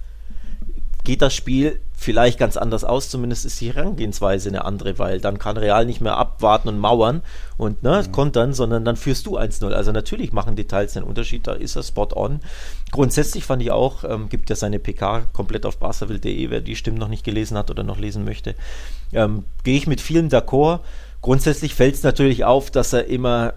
[1.03, 5.39] geht das Spiel vielleicht ganz anders aus, zumindest ist die Herangehensweise eine andere, weil dann
[5.39, 7.21] kann Real nicht mehr abwarten und mauern
[7.57, 8.11] und ne, mhm.
[8.11, 9.71] kontern, sondern dann führst du 1-0.
[9.71, 12.41] Also natürlich machen Details einen Unterschied, da ist er spot on.
[12.91, 16.97] Grundsätzlich fand ich auch, ähm, gibt ja seine PK komplett auf barcavill.de, wer die Stimmen
[16.97, 18.55] noch nicht gelesen hat oder noch lesen möchte,
[19.13, 20.79] ähm, gehe ich mit vielen d'accord.
[21.21, 23.53] Grundsätzlich fällt es natürlich auf, dass er immer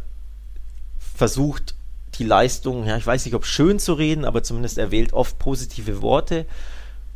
[0.98, 1.74] versucht,
[2.14, 5.38] die Leistung, ja, ich weiß nicht, ob schön zu reden, aber zumindest er wählt oft
[5.38, 6.46] positive Worte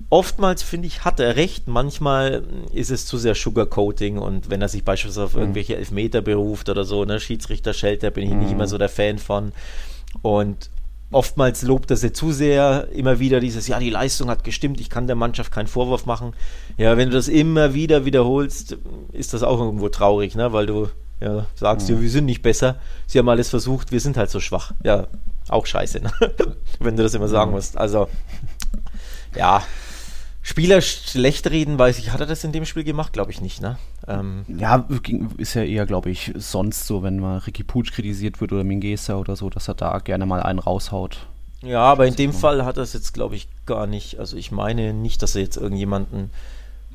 [0.08, 1.68] oftmals finde ich, hat er recht.
[1.68, 5.40] Manchmal ist es zu sehr Sugarcoating und wenn er sich beispielsweise auf mhm.
[5.40, 8.40] irgendwelche Elfmeter beruft oder so, ne, Schiedsrichter Schelter, bin ich mhm.
[8.40, 9.52] nicht immer so der Fan von.
[10.22, 10.70] Und
[11.12, 14.90] oftmals lobt er sie zu sehr, immer wieder dieses, ja, die Leistung hat gestimmt, ich
[14.90, 16.34] kann der Mannschaft keinen Vorwurf machen.
[16.76, 18.78] Ja, wenn du das immer wieder wiederholst,
[19.12, 20.88] ist das auch irgendwo traurig, ne, weil du
[21.20, 21.96] ja, sagst, mhm.
[21.96, 24.72] ja, wir sind nicht besser, sie haben alles versucht, wir sind halt so schwach.
[24.82, 25.08] Ja,
[25.48, 26.12] auch scheiße, ne?
[26.80, 27.56] wenn du das immer sagen mhm.
[27.56, 27.76] musst.
[27.76, 28.08] Also,
[29.36, 29.62] ja,
[30.42, 33.12] Spieler schlecht reden, weiß ich, hat er das in dem Spiel gemacht?
[33.12, 33.78] Glaube ich nicht, ne?
[34.08, 34.86] Ähm, ja,
[35.36, 39.16] ist ja eher, glaube ich, sonst so, wenn mal Ricky Putsch kritisiert wird oder Mingesa
[39.16, 41.26] oder so, dass er da gerne mal einen raushaut.
[41.62, 44.18] Ja, aber in dem Fall hat er es jetzt, glaube ich, gar nicht.
[44.18, 46.30] Also ich meine nicht, dass er jetzt irgendjemanden.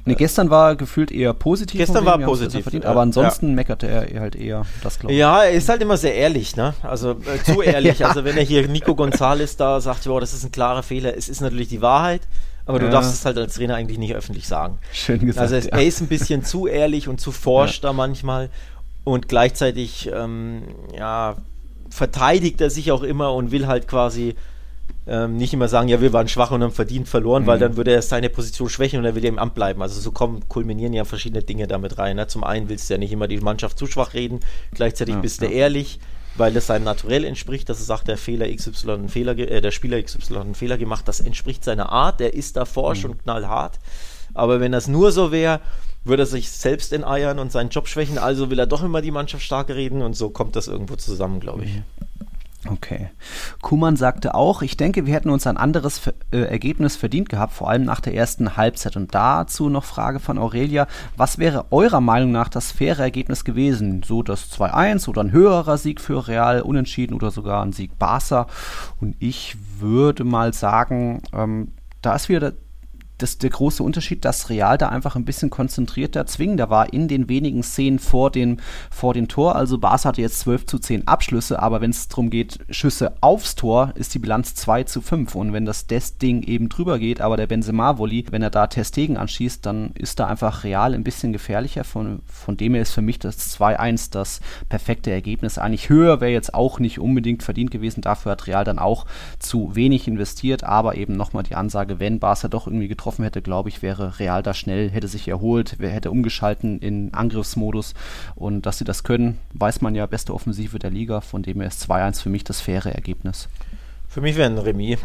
[0.06, 1.80] Ne, gestern war gefühlt eher positiv.
[1.80, 2.64] Gestern war positiv.
[2.64, 3.54] Verdient, ja, aber ansonsten ja.
[3.56, 5.20] meckerte er halt eher das, glaube ich.
[5.20, 6.74] Ja, er ist halt immer sehr ehrlich, ne?
[6.84, 8.00] Also äh, zu ehrlich.
[8.00, 8.08] ja.
[8.08, 11.30] Also wenn er hier Nico González da sagt, wow, das ist ein klarer Fehler, es
[11.30, 12.22] ist natürlich die Wahrheit.
[12.66, 14.80] Aber du darfst es halt als Trainer eigentlich nicht öffentlich sagen.
[14.92, 15.52] Schön gesagt.
[15.52, 18.50] Also er ist ein bisschen zu ehrlich und zu forsch da manchmal
[19.04, 20.64] und gleichzeitig ähm,
[20.98, 21.36] ja,
[21.90, 24.36] verteidigt er sich auch immer und will halt quasi
[25.08, 27.48] ähm, nicht immer sagen, ja, wir waren schwach und haben verdient verloren, mhm.
[27.48, 29.82] weil dann würde er seine Position schwächen und er will ja im Amt bleiben.
[29.84, 32.16] Also so kommen, kulminieren ja verschiedene Dinge damit rein.
[32.16, 32.28] Ne?
[32.28, 34.40] Zum einen willst du ja nicht immer die Mannschaft zu schwach reden,
[34.74, 36.00] gleichzeitig ja, bist du ehrlich
[36.38, 39.72] weil das seinem Naturell entspricht, dass er sagt, der Fehler XY einen Fehler, äh, der
[39.72, 43.12] Spieler XY einen Fehler gemacht, das entspricht seiner Art, der ist da forsch mhm.
[43.12, 43.80] und knallhart.
[44.34, 45.62] Aber wenn das nur so wäre,
[46.04, 49.12] würde er sich selbst enteiern und seinen Job schwächen, also will er doch immer die
[49.12, 51.76] Mannschaft stark reden und so kommt das irgendwo zusammen, glaube ich.
[51.76, 51.84] Mhm.
[52.68, 53.10] Okay.
[53.62, 56.02] Kuman sagte auch, ich denke, wir hätten uns ein anderes
[56.32, 58.96] äh, Ergebnis verdient gehabt, vor allem nach der ersten Halbzeit.
[58.96, 60.88] Und dazu noch Frage von Aurelia.
[61.16, 64.02] Was wäre eurer Meinung nach das faire Ergebnis gewesen?
[64.04, 68.48] So das 2-1 oder ein höherer Sieg für Real, unentschieden oder sogar ein Sieg Barca?
[69.00, 72.54] Und ich würde mal sagen, ähm, da ist wieder
[73.18, 77.30] das, der große Unterschied, dass Real da einfach ein bisschen konzentrierter, zwingender war in den
[77.30, 78.58] wenigen Szenen vor dem,
[78.92, 79.56] vor dem Tor.
[79.56, 83.56] Also Barca hatte jetzt 12 zu 10 Abschlüsse, aber wenn es darum geht, Schüsse aufs
[83.56, 85.36] Tor, ist die Bilanz 2 zu 5.
[85.36, 89.66] Und wenn das Dest-Ding eben drüber geht, aber der Benzema-Volley, wenn er da Testegen anschießt,
[89.66, 91.84] dann ist da einfach Real ein bisschen gefährlicher.
[91.84, 95.58] Von, von dem her ist für mich das 2-1 das perfekte Ergebnis.
[95.58, 98.02] Eigentlich höher wäre jetzt auch nicht unbedingt verdient gewesen.
[98.02, 99.06] Dafür hat Real dann auch
[99.40, 103.44] zu wenig investiert, aber eben nochmal die Ansage, wenn Barca doch irgendwie getroffen getroffen hätte,
[103.44, 107.94] glaube ich, wäre Real da schnell, hätte sich erholt, hätte umgeschalten in Angriffsmodus.
[108.34, 111.22] Und dass sie das können, weiß man ja, beste Offensive der Liga.
[111.22, 113.48] Von dem her ist 2-1 für mich das faire Ergebnis.
[114.08, 114.98] Für mich wäre ein Remis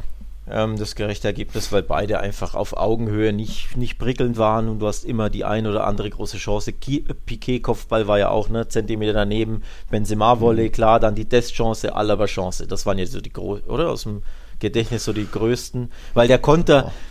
[0.48, 4.86] ähm, das gerechte Ergebnis, weil beide einfach auf Augenhöhe nicht, nicht prickelnd waren und du
[4.86, 6.72] hast immer die ein oder andere große Chance.
[6.72, 10.72] Piquet-Kopfball war ja auch ne, Zentimeter daneben, Benzema-Volley, mhm.
[10.72, 12.66] klar, dann die Dest-Chance, Alaba-Chance.
[12.66, 13.90] Das waren ja so die großen, oder?
[13.90, 14.22] Aus dem
[14.58, 16.86] Gedächtnis so die größten, weil der Konter.
[16.88, 17.09] Oh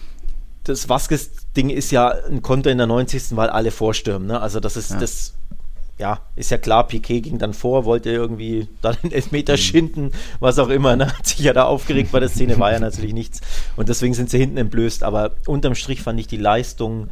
[0.69, 3.36] das Vasquez-Ding ist ja ein Konter in der 90.
[3.36, 4.27] weil alle vorstürmen.
[4.27, 4.39] Ne?
[4.39, 4.99] Also das ist ja.
[4.99, 5.34] das
[5.97, 9.58] ja, ist ja klar, Piquet ging dann vor, wollte irgendwie dann den Elfmeter mhm.
[9.58, 11.13] schinden, was auch immer, ne?
[11.17, 13.41] hat sich ja da aufgeregt bei der Szene, war ja natürlich nichts.
[13.75, 15.03] Und deswegen sind sie hinten entblößt.
[15.03, 17.10] Aber unterm Strich fand ich die Leistung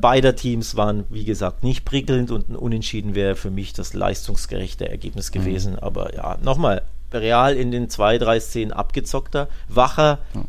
[0.00, 4.88] beider Teams waren, wie gesagt, nicht prickelnd und ein Unentschieden wäre für mich das leistungsgerechte
[4.88, 5.38] Ergebnis mhm.
[5.38, 5.72] gewesen.
[5.74, 5.78] Mhm.
[5.80, 10.44] Aber ja, nochmal, Real in den zwei, drei Szenen abgezockter, wacher, ja.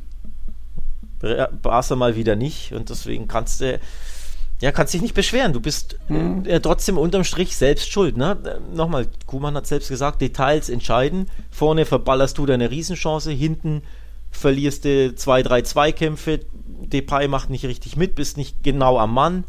[1.62, 3.80] Barca mal wieder nicht und deswegen kannst du
[4.62, 5.54] ja, kannst dich nicht beschweren.
[5.54, 6.46] Du bist mhm.
[6.46, 8.16] äh, trotzdem unterm Strich selbst schuld.
[8.16, 8.38] Ne?
[8.46, 11.28] Äh, nochmal, Kuhmann hat selbst gesagt, Details entscheiden.
[11.50, 13.82] Vorne verballerst du deine Riesenchance, hinten
[14.30, 16.42] verlierst du zwei, drei Zweikämpfe.
[16.64, 19.46] Depay macht nicht richtig mit, bist nicht genau am Mann.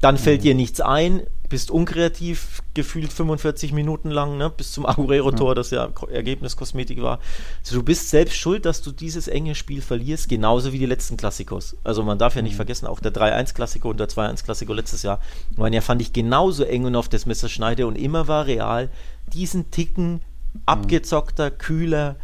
[0.00, 0.44] Dann fällt mhm.
[0.44, 5.54] dir nichts ein bist unkreativ, gefühlt 45 Minuten lang, ne, bis zum Aguero-Tor, ja.
[5.54, 7.20] das ja Ergebniskosmetik war.
[7.62, 11.16] Also du bist selbst schuld, dass du dieses enge Spiel verlierst, genauso wie die letzten
[11.16, 11.76] Klassikos.
[11.84, 12.56] Also man darf ja nicht mhm.
[12.56, 15.20] vergessen, auch der 3-1-Klassiko und der 2-1-Klassiko letztes Jahr
[15.56, 18.90] waren ja, fand ich, genauso eng und auf das Messer schneide und immer war real
[19.32, 20.20] diesen Ticken
[20.66, 22.16] abgezockter, kühler,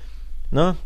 [0.51, 0.77] ne,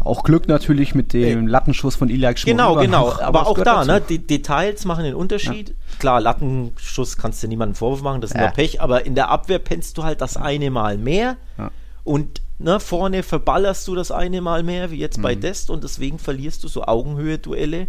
[0.00, 3.12] auch Glück natürlich mit dem äh, Lattenschuss von Iliak Genau, genau.
[3.20, 5.70] Aber, aber auch da, ne, die Details machen den Unterschied.
[5.70, 5.74] Ja.
[5.98, 8.42] Klar, Lattenschuss kannst du niemandem Vorwurf machen, das ist ja.
[8.42, 11.70] nur Pech, aber in der Abwehr pennst du halt das eine Mal mehr ja.
[12.04, 15.22] und ne, vorne verballerst du das eine Mal mehr, wie jetzt mhm.
[15.22, 17.88] bei Dest und deswegen verlierst du so Augenhöhe-Duelle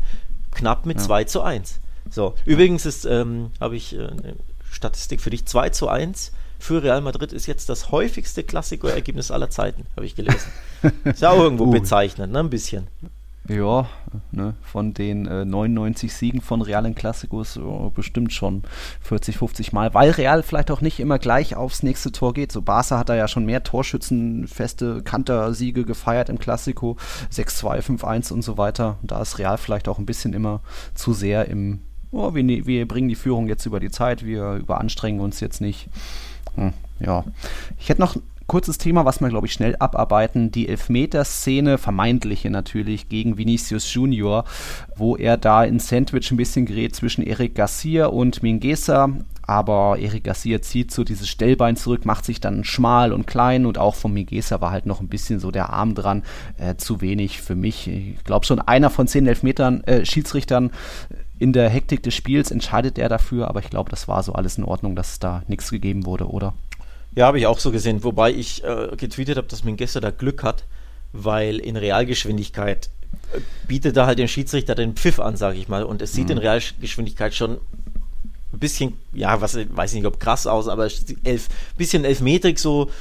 [0.52, 1.04] knapp mit ja.
[1.04, 1.80] 2 zu 1.
[2.10, 4.36] So, übrigens ist, ähm, habe ich äh, eine
[4.69, 9.50] Statistik für dich, 2 zu 1 für Real Madrid ist jetzt das häufigste Klassiko-Ergebnis aller
[9.50, 10.52] Zeiten, habe ich gelesen.
[11.04, 11.71] Ist ja auch irgendwo uh.
[11.71, 12.39] bezeichnend, ne?
[12.39, 12.88] Ein bisschen.
[13.50, 13.89] Ja,
[14.32, 18.62] ne, von den äh, 99 Siegen von Real in Klassikos oh, bestimmt schon
[19.02, 22.52] 40, 50 Mal, weil Real vielleicht auch nicht immer gleich aufs nächste Tor geht.
[22.52, 26.97] So Barca hat da ja schon mehr Torschützenfeste, Kanter-Siege gefeiert im Klassiko,
[27.34, 29.00] 6-2, 5-1 und so weiter.
[29.02, 30.62] Da ist Real vielleicht auch ein bisschen immer
[30.93, 34.54] zu sehr im, oh, wir, ne, wir bringen die Führung jetzt über die Zeit, wir
[34.54, 35.89] überanstrengen uns jetzt nicht.
[36.56, 37.24] Hm, ja.
[37.80, 40.52] Ich hätte noch ein kurzes Thema, was wir, glaube ich, schnell abarbeiten.
[40.52, 44.44] Die Elfmeterszene, vermeintliche natürlich, gegen Vinicius Junior,
[44.96, 49.10] wo er da in Sandwich ein bisschen gerät zwischen Eric Garcia und Mingesa.
[49.44, 53.78] Aber Eric Garcia zieht so dieses Stellbein zurück, macht sich dann schmal und klein und
[53.78, 56.24] auch von Mingesa war halt noch ein bisschen so der Arm dran.
[56.58, 57.88] Äh, zu wenig für mich.
[57.88, 60.72] Ich glaube schon einer von zehn Elfmetern, äh, Schiedsrichtern
[61.41, 64.60] in der Hektik des Spiels entscheidet er dafür, aber ich glaube, das war so alles
[64.60, 66.54] in Ordnung, dass da nichts gegeben wurde, oder?
[67.15, 70.43] Ja, habe ich auch so gesehen, wobei ich äh, getweetet habe, dass Mingessa da Glück
[70.43, 70.65] hat,
[71.13, 72.91] weil in Realgeschwindigkeit
[73.34, 76.25] äh, bietet da halt dem Schiedsrichter den Pfiff an, sage ich mal, und es sieht
[76.25, 76.34] mhm.
[76.34, 77.54] in Realgeschwindigkeit schon
[78.54, 80.89] ein bisschen, ja, was weiß ich nicht, ob krass aus, aber
[81.23, 82.91] elf, bisschen elfmetrig so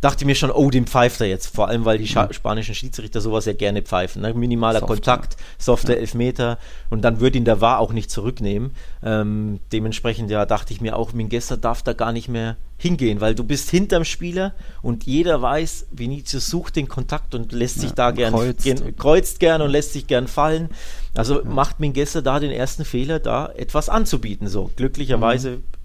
[0.00, 1.54] dachte mir schon, oh, den pfeift er jetzt.
[1.54, 2.32] Vor allem, weil die Scha mhm.
[2.32, 4.22] spanischen Schiedsrichter sowas ja gerne pfeifen.
[4.22, 4.32] Ne?
[4.34, 6.00] Minimaler Soft, Kontakt, softer ja.
[6.00, 6.58] Elfmeter
[6.88, 8.72] und dann würde ihn der War auch nicht zurücknehmen.
[9.02, 13.34] Ähm, dementsprechend, ja, dachte ich mir auch, Mingessa darf da gar nicht mehr hingehen, weil
[13.34, 17.92] du bist hinterm Spieler und jeder weiß, Vinicius sucht den Kontakt und lässt ja, sich
[17.92, 18.64] da gern, kreuzt.
[18.64, 20.70] gern, kreuzt gern und lässt sich gern fallen.
[21.14, 21.44] Also ja.
[21.44, 24.48] macht Mingessa da den ersten Fehler, da etwas anzubieten.
[24.48, 25.79] So, glücklicherweise mhm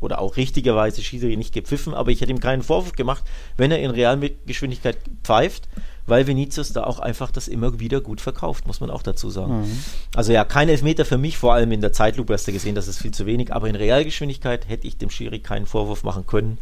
[0.00, 3.24] oder auch richtigerweise Schiri nicht gepfiffen, aber ich hätte ihm keinen Vorwurf gemacht,
[3.56, 5.68] wenn er in Realgeschwindigkeit pfeift,
[6.06, 9.62] weil Vinicius da auch einfach das immer wieder gut verkauft, muss man auch dazu sagen.
[9.62, 9.78] Mhm.
[10.14, 12.88] Also ja, kein Elfmeter für mich, vor allem in der Zeitlupe hast du gesehen, das
[12.88, 16.58] ist viel zu wenig, aber in Realgeschwindigkeit hätte ich dem Schiri keinen Vorwurf machen können.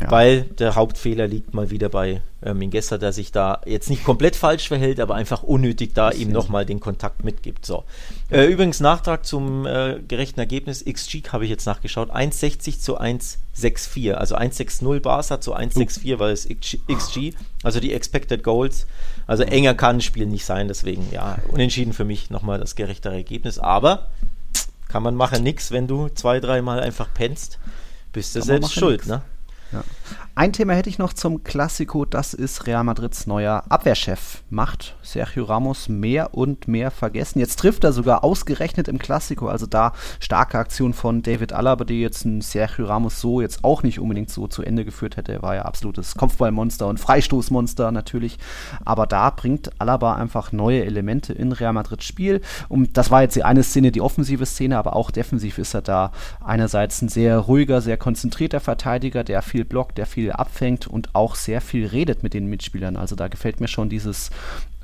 [0.00, 0.10] Ja.
[0.10, 4.34] Weil der Hauptfehler liegt mal wieder bei äh, Mingessa, der sich da jetzt nicht komplett
[4.34, 7.66] falsch verhält, aber einfach unnötig da ihm nochmal den Kontakt mitgibt.
[7.66, 7.84] So.
[8.30, 10.82] Äh, übrigens Nachtrag zum äh, gerechten Ergebnis.
[10.84, 12.10] XG habe ich jetzt nachgeschaut.
[12.10, 14.14] 1,60 zu 1,64.
[14.14, 17.34] Also 1,60 Barca zu 1,64 war es XG.
[17.62, 18.86] Also die Expected Goals.
[19.26, 20.68] Also enger kann ein Spiel nicht sein.
[20.68, 23.58] Deswegen, ja, unentschieden für mich nochmal das gerechtere Ergebnis.
[23.58, 24.08] Aber
[24.88, 27.58] kann man machen nichts, wenn du zwei, dreimal einfach pennst.
[28.12, 29.06] Bist du selbst schuld, nix.
[29.06, 29.22] ne?
[29.72, 29.84] Ja.
[30.40, 34.42] Ein Thema hätte ich noch zum Klassiko, das ist Real Madrids neuer Abwehrchef.
[34.48, 37.40] Macht Sergio Ramos mehr und mehr vergessen.
[37.40, 42.00] Jetzt trifft er sogar ausgerechnet im Klassiko, also da starke Aktion von David Alaba, die
[42.00, 45.34] jetzt ein Sergio Ramos so jetzt auch nicht unbedingt so zu Ende geführt hätte.
[45.34, 48.38] Er war ja absolutes Kopfballmonster und Freistoßmonster natürlich,
[48.82, 53.36] aber da bringt Alaba einfach neue Elemente in Real Madrids Spiel und das war jetzt
[53.36, 57.36] die eine Szene, die offensive Szene, aber auch defensiv ist er da einerseits ein sehr
[57.36, 61.86] ruhiger, sehr konzentrierter Verteidiger, der viel blockt, der viel viel abfängt und auch sehr viel
[61.86, 62.96] redet mit den Mitspielern.
[62.96, 64.30] Also da gefällt mir schon dieses,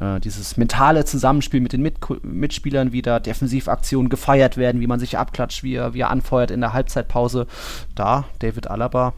[0.01, 5.01] äh, dieses mentale Zusammenspiel mit den mit Mitspielern, wie da Defensivaktionen gefeiert werden, wie man
[5.01, 7.47] sich abklatscht, wie er, wie er anfeuert in der Halbzeitpause.
[7.95, 9.15] Da, David Alaba,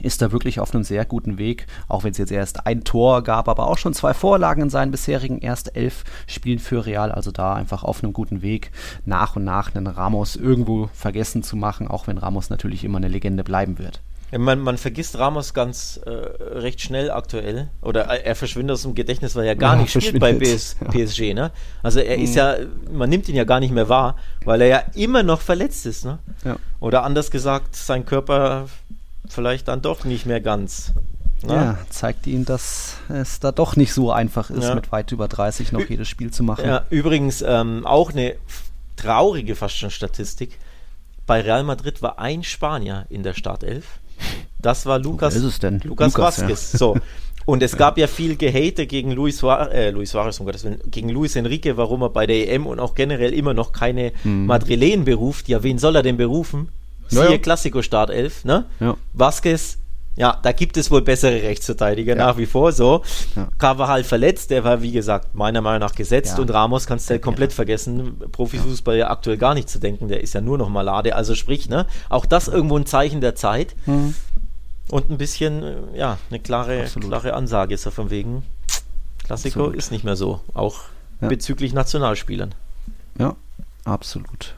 [0.00, 3.24] ist da wirklich auf einem sehr guten Weg, auch wenn es jetzt erst ein Tor
[3.24, 7.32] gab, aber auch schon zwei Vorlagen in seinen bisherigen erst elf Spielen für Real, also
[7.32, 8.70] da einfach auf einem guten Weg,
[9.06, 13.08] nach und nach einen Ramos irgendwo vergessen zu machen, auch wenn Ramos natürlich immer eine
[13.08, 14.00] Legende bleiben wird.
[14.36, 17.70] Man, man, vergisst Ramos ganz äh, recht schnell aktuell.
[17.80, 21.32] Oder er verschwindet aus dem Gedächtnis, weil er gar ja, nicht spielt bei BS, PSG.
[21.32, 21.50] Ne?
[21.82, 22.24] Also er mhm.
[22.24, 22.56] ist ja,
[22.92, 26.04] man nimmt ihn ja gar nicht mehr wahr, weil er ja immer noch verletzt ist.
[26.04, 26.18] Ne?
[26.44, 26.56] Ja.
[26.80, 28.66] Oder anders gesagt, sein Körper
[29.28, 30.92] vielleicht dann doch nicht mehr ganz.
[31.42, 31.54] Ne?
[31.54, 34.74] Ja, zeigt ihm, dass es da doch nicht so einfach ist, ja.
[34.74, 36.66] mit weit über 30 noch Ü jedes Spiel zu machen.
[36.66, 38.34] Ja, übrigens ähm, auch eine
[38.96, 40.58] traurige fast schon Statistik.
[41.26, 44.00] Bei Real Madrid war ein Spanier in der Startelf
[44.58, 46.72] das war Lukas, ist Lukas, Lukas Vasquez.
[46.72, 46.78] Ja.
[46.78, 46.96] So.
[47.44, 50.80] Und es gab ja viel Gehate gegen Luis Suarez, äh, Luis Suarez, um Gottes Willen,
[50.90, 54.46] gegen Luis Enrique, warum er bei der EM und auch generell immer noch keine hm.
[54.46, 55.48] Madrilen beruft.
[55.48, 56.68] Ja, wen soll er denn berufen?
[57.08, 57.38] Siehe naja.
[57.38, 58.66] Klassiko Startelf, ne?
[58.80, 58.96] Ja.
[59.14, 59.78] Vasquez,
[60.18, 62.26] ja, da gibt es wohl bessere Rechtsverteidiger ja.
[62.26, 63.02] nach wie vor so.
[63.36, 63.48] Ja.
[63.56, 66.42] Carvajal verletzt, der war wie gesagt meiner Meinung nach gesetzt ja.
[66.42, 68.18] und Ramos kannst du ja komplett vergessen.
[68.32, 71.14] Profifußball ja aktuell gar nicht zu denken, der ist ja nur noch Malade.
[71.14, 73.76] Also sprich, ne, auch das irgendwo ein Zeichen der Zeit.
[73.86, 74.14] Mhm.
[74.90, 78.42] Und ein bisschen, äh, ja, eine klare, klare Ansage ist er von wegen,
[79.22, 79.76] Klassiko absolut.
[79.76, 80.80] ist nicht mehr so, auch
[81.20, 82.54] bezüglich Nationalspielern.
[83.18, 83.36] Ja,
[83.84, 84.54] absolut.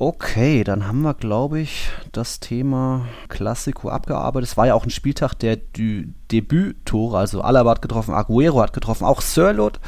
[0.00, 4.48] Okay, dann haben wir, glaube ich, das Thema Klassiko abgearbeitet.
[4.48, 9.04] Es war ja auch ein Spieltag der Debüttore, also Alaba hat getroffen, Aguero hat getroffen,
[9.04, 9.80] auch Sirlot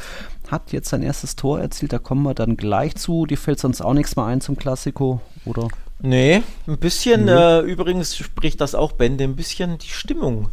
[0.49, 3.25] hat jetzt sein erstes Tor erzielt, da kommen wir dann gleich zu.
[3.25, 5.69] Dir fällt sonst auch nichts mehr ein zum Klassiko, oder?
[6.01, 7.29] Nee, ein bisschen, mhm.
[7.29, 10.49] äh, übrigens spricht das auch Bände, ein bisschen die Stimmung.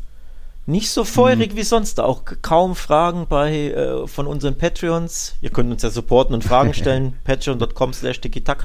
[0.69, 1.57] Nicht so feurig mhm.
[1.57, 5.37] wie sonst, auch kaum Fragen bei äh, von unseren Patreons.
[5.41, 7.15] Ihr könnt uns ja supporten und Fragen stellen.
[7.25, 8.21] Patreon.com slash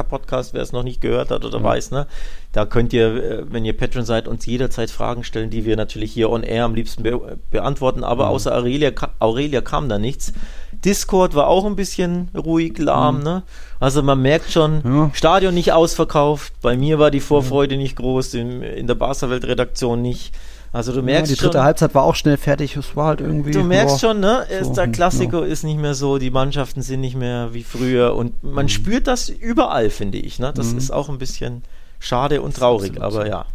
[0.10, 1.64] Podcast, wer es noch nicht gehört hat oder mhm.
[1.64, 2.08] weiß, ne?
[2.52, 6.12] Da könnt ihr, äh, wenn ihr Patreon seid, uns jederzeit Fragen stellen, die wir natürlich
[6.12, 8.04] hier on air am liebsten be beantworten.
[8.04, 8.32] Aber mhm.
[8.32, 10.34] außer Aurelia, Aurelia kam da nichts.
[10.74, 13.24] Discord war auch ein bisschen ruhig, lahm, mhm.
[13.24, 13.44] ne?
[13.80, 15.10] Also man merkt schon, ja.
[15.14, 16.52] Stadion nicht ausverkauft.
[16.62, 20.34] Bei mir war die Vorfreude nicht groß, in, in der Barca-Welt-Redaktion nicht.
[20.74, 22.76] Also du merkst ja, die dritte schon, Halbzeit war auch schnell fertig.
[22.76, 23.52] Es war halt irgendwie.
[23.52, 24.46] Du merkst boah, schon, ne?
[24.64, 25.46] So, der Klassiker ja.
[25.46, 28.70] ist nicht mehr so, die Mannschaften sind nicht mehr wie früher und man mhm.
[28.70, 30.40] spürt das überall, finde ich.
[30.40, 30.52] Ne?
[30.52, 30.80] Das mhm.
[30.80, 31.62] ist auch ein bisschen
[32.00, 33.46] schade und traurig, aber ja,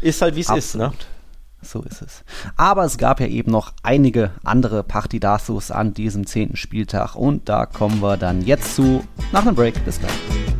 [0.00, 0.92] ist halt wie es ist, ne?
[1.60, 2.24] So ist es.
[2.56, 7.66] Aber es gab ja eben noch einige andere Partidazos an diesem zehnten Spieltag und da
[7.66, 9.84] kommen wir dann jetzt zu nach einem Break.
[9.84, 10.59] Bis gleich.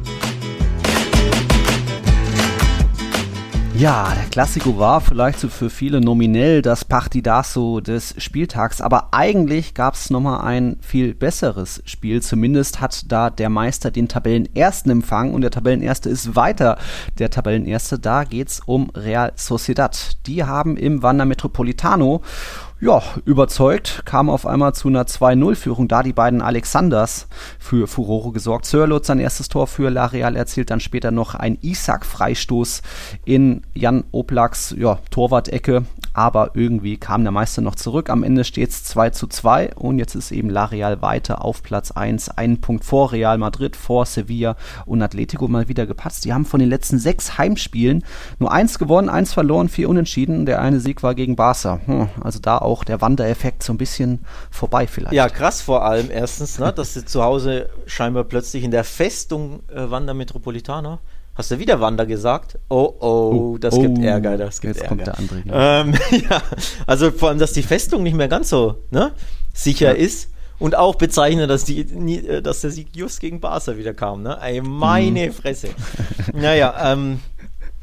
[3.81, 9.73] Ja, der Klassiko war vielleicht so für viele nominell das Partidaso des Spieltags, aber eigentlich
[9.73, 12.21] gab es nochmal ein viel besseres Spiel.
[12.21, 16.77] Zumindest hat da der Meister den Tabellenersten empfangen und der Tabellenerste ist weiter
[17.19, 17.99] der Tabellenerste.
[17.99, 20.19] Da geht's um Real Sociedad.
[20.27, 22.21] Die haben im Wander Metropolitano
[22.81, 27.27] ja, überzeugt, kam auf einmal zu einer 2-0-Führung, da die beiden Alexanders
[27.59, 28.65] für Furore gesorgt.
[28.65, 32.83] Sörlot sein erstes Tor für La Real erzielt dann später noch ein Isaac-Freistoß
[33.27, 38.11] in Jan Oblaks ja, Torwart-Ecke aber irgendwie kam der Meister noch zurück.
[38.11, 41.63] Am Ende steht es 2 zu 2 und jetzt ist eben La Real weiter auf
[41.63, 46.25] Platz 1, einen Punkt vor Real Madrid, vor Sevilla und Atletico mal wieder gepatzt.
[46.25, 48.05] Die haben von den letzten sechs Heimspielen
[48.39, 50.47] nur eins gewonnen, eins verloren, vier unentschieden.
[50.47, 51.81] Der eine Sieg war gegen Barca.
[51.87, 54.21] Hm, also da auch der Wandereffekt so ein bisschen
[54.51, 55.13] vorbei vielleicht.
[55.13, 59.61] Ja, krass vor allem erstens, ne, dass sie zu Hause scheinbar plötzlich in der Festung
[59.69, 60.99] äh, Wander Metropolitana
[61.41, 62.59] Hast du wieder Wander gesagt?
[62.69, 64.37] Oh, oh, das oh, gibt Ärger.
[64.37, 64.89] Das gibt jetzt Ärger.
[64.89, 65.43] kommt der andere.
[65.51, 65.95] Ähm,
[66.31, 66.43] ja,
[66.87, 69.13] also vor allem, dass die Festung nicht mehr ganz so ne,
[69.55, 70.05] sicher ja.
[70.05, 70.29] ist.
[70.59, 74.23] Und auch bezeichnet, dass, die, äh, dass der Sieg just gegen Barca wieder kam.
[74.23, 74.37] Ne?
[74.43, 75.33] Ey, meine mhm.
[75.33, 75.71] Fresse.
[76.35, 77.21] naja, ähm,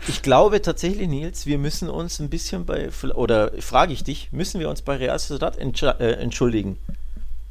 [0.07, 4.59] ich glaube tatsächlich, Nils, wir müssen uns ein bisschen bei, oder frage ich dich, müssen
[4.59, 6.77] wir uns bei Real Sociedad äh, entschuldigen?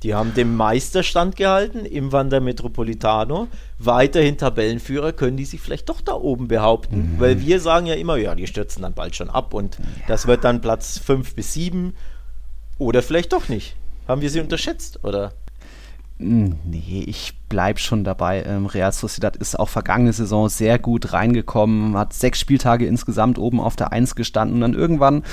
[0.07, 3.49] Die haben dem Meister standgehalten im Wander Metropolitano.
[3.81, 7.21] Weiterhin Tabellenführer können die sich vielleicht doch da oben behaupten, mhm.
[7.21, 9.85] weil wir sagen ja immer, ja, die stürzen dann bald schon ab und ja.
[10.07, 11.93] das wird dann Platz 5 bis 7
[12.79, 13.75] oder vielleicht doch nicht.
[14.07, 15.33] Haben wir sie unterschätzt, oder?
[16.19, 18.45] Hm, nee, ich bleib schon dabei.
[18.45, 23.59] Ähm, Real Sociedad ist auch vergangene Saison sehr gut reingekommen, hat sechs Spieltage insgesamt oben
[23.61, 25.25] auf der Eins gestanden und dann irgendwann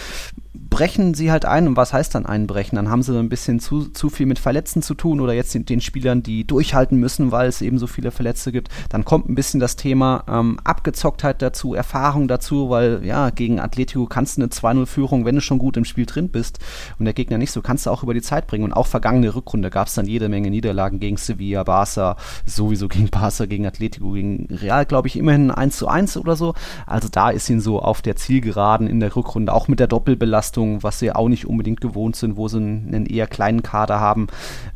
[0.74, 1.68] brechen sie halt ein.
[1.68, 2.78] Und was heißt dann einbrechen?
[2.78, 5.66] Dann haben sie ein bisschen zu, zu viel mit Verletzten zu tun oder jetzt den,
[5.66, 8.70] den Spielern, die durchhalten müssen, weil es eben so viele Verletzte gibt.
[8.90, 14.08] Dann kommt ein bisschen das Thema ähm, Abgezocktheit dazu, Erfahrung dazu, weil ja, gegen Atletico
[14.08, 16.58] kannst du eine 2-0-Führung, wenn du schon gut im Spiel drin bist
[16.98, 18.64] und der Gegner nicht so, kannst du auch über die Zeit bringen.
[18.64, 22.18] Und auch vergangene Rückrunde gab es dann jede Menge Niederlagen gegen Sevilla, Barca,
[22.48, 26.56] sowieso gegen Barca, gegen Atletico, gegen Real, glaube ich, immerhin 1 zu 1 oder so.
[26.88, 30.63] Also da ist ihn so auf der Zielgeraden in der Rückrunde, auch mit der Doppelbelastung
[30.64, 34.28] Leistung, was sie auch nicht unbedingt gewohnt sind, wo sie einen eher kleinen Kader haben.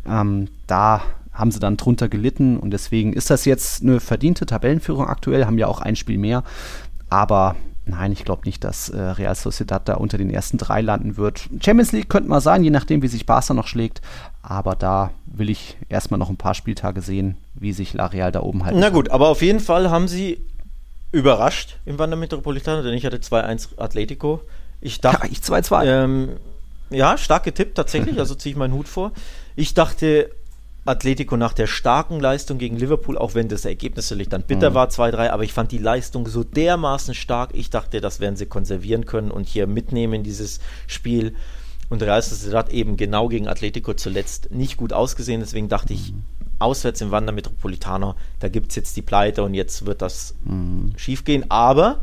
[0.08, 5.08] Ähm, da haben sie dann drunter gelitten und deswegen ist das jetzt eine verdiente Tabellenführung
[5.08, 6.44] aktuell, haben ja auch ein Spiel mehr,
[7.10, 11.16] aber nein, ich glaube nicht, dass äh, Real Sociedad da unter den ersten drei landen
[11.16, 11.48] wird.
[11.64, 14.02] Champions League könnte mal sein, je nachdem, wie sich Barca noch schlägt,
[14.42, 18.42] aber da will ich erstmal noch ein paar Spieltage sehen, wie sich La Real da
[18.42, 20.40] oben halten Na gut, aber auf jeden Fall haben sie
[21.12, 24.42] überrascht im Wander Metropolitano, denn ich hatte 2-1 Atletico.
[24.88, 25.28] Ich dachte.
[25.28, 25.86] Ja, ich 2-2.
[25.86, 26.30] Ähm,
[26.90, 29.12] ja, stark getippt tatsächlich, also ziehe ich meinen Hut vor.
[29.56, 30.32] Ich dachte,
[30.86, 34.76] Atletico nach der starken Leistung gegen Liverpool, auch wenn das Ergebnis natürlich dann bitter mhm.
[34.76, 37.50] war, 2-3, aber ich fand die Leistung so dermaßen stark.
[37.54, 41.36] Ich dachte, das werden sie konservieren können und hier mitnehmen, dieses Spiel.
[41.90, 46.14] Und Real Sociedad eben genau gegen Atletico zuletzt nicht gut ausgesehen, deswegen dachte ich,
[46.60, 50.94] auswärts im Wander Metropolitano, da gibt es jetzt die Pleite und jetzt wird das mhm.
[50.98, 51.50] schief gehen.
[51.50, 52.00] Aber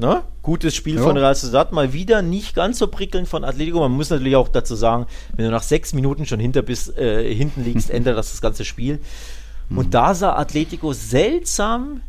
[0.00, 0.22] Ne?
[0.40, 1.02] Gutes Spiel ja.
[1.02, 3.80] von Real Sociedad, mal wieder nicht ganz so prickelnd von Atletico.
[3.80, 7.32] Man muss natürlich auch dazu sagen, wenn du nach sechs Minuten schon hinter bist, äh,
[7.34, 8.98] hinten liegst, ändert das das ganze Spiel.
[9.68, 9.90] Und mhm.
[9.90, 12.00] da sah Atletico seltsam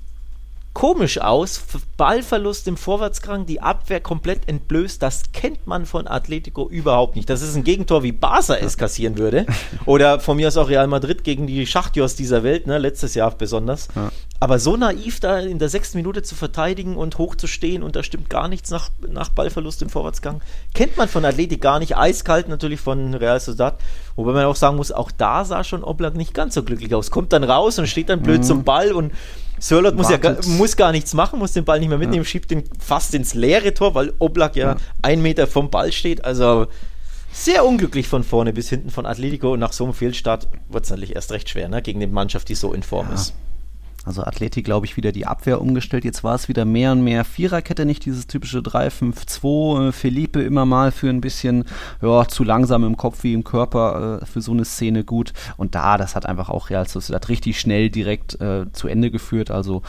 [0.74, 1.62] komisch aus.
[1.98, 5.02] Ballverlust im Vorwärtsgang, die Abwehr komplett entblößt.
[5.02, 7.30] Das kennt man von Atletico überhaupt nicht.
[7.30, 9.46] Das ist ein Gegentor, wie Barca es kassieren würde.
[9.86, 12.78] Oder von mir aus auch Real Madrid gegen die Schachtjos dieser Welt, ne?
[12.78, 13.90] letztes Jahr besonders.
[13.96, 14.12] Ja.
[14.42, 18.28] Aber so naiv da in der sechsten Minute zu verteidigen und hochzustehen und da stimmt
[18.28, 20.42] gar nichts nach, nach Ballverlust im Vorwärtsgang,
[20.74, 21.96] kennt man von Athletik gar nicht.
[21.96, 23.78] Eiskalt natürlich von Real Sociedad.
[24.16, 27.12] Wobei man auch sagen muss, auch da sah schon Oblak nicht ganz so glücklich aus.
[27.12, 28.44] Kommt dann raus und steht dann blöd mhm.
[28.44, 29.14] zum Ball und
[29.60, 32.28] Sörlot muss ja gar, muss gar nichts machen, muss den Ball nicht mehr mitnehmen, ja.
[32.28, 34.78] schiebt den fast ins leere Tor, weil Oblak ja, ja.
[35.04, 36.26] ein Meter vom Ball steht.
[36.26, 36.66] Also
[37.32, 40.90] sehr unglücklich von vorne bis hinten von Atletico und nach so einem Fehlstart wird es
[40.90, 41.84] natürlich erst recht schwer, ne?
[41.84, 43.14] gegen eine Mannschaft, die so in Form ja.
[43.14, 43.36] ist.
[44.04, 46.06] Also Athletik, glaube ich, wieder die Abwehr umgestellt.
[46.06, 49.90] Jetzt war es wieder mehr und mehr Viererkette, nicht dieses typische 3-5-2.
[49.90, 51.66] Äh, Felipe immer mal für ein bisschen
[52.02, 55.34] ja, zu langsam im Kopf wie im Körper äh, für so eine Szene gut.
[55.58, 59.52] Und da, das hat einfach auch Real Sociedad richtig schnell direkt äh, zu Ende geführt.
[59.52, 59.84] Also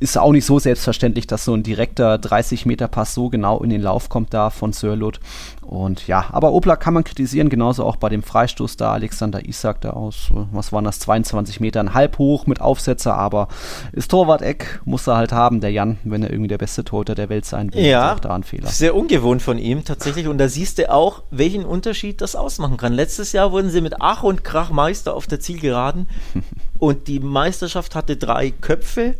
[0.00, 4.08] ist auch nicht so selbstverständlich, dass so ein direkter 30-Meter-Pass so genau in den Lauf
[4.08, 5.20] kommt da von Sörlot.
[5.62, 8.92] Und ja, aber Oblak kann man kritisieren, genauso auch bei dem Freistoß da.
[8.92, 13.48] Alexander Isak da aus, was waren das, 22 Metern, halb hoch mit Aufsetzer, aber
[13.92, 17.28] ist Torwart-Eck, muss er halt haben, der Jan, wenn er irgendwie der beste Torhüter der
[17.28, 17.84] Welt sein will.
[17.84, 18.68] Ja, auch da ein Fehler.
[18.68, 20.26] sehr ungewohnt von ihm tatsächlich.
[20.28, 22.92] Und da siehst du auch, welchen Unterschied das ausmachen kann.
[22.92, 26.08] Letztes Jahr wurden sie mit Ach und Krach Meister auf der Zielgeraden
[26.78, 29.14] und die Meisterschaft hatte drei Köpfe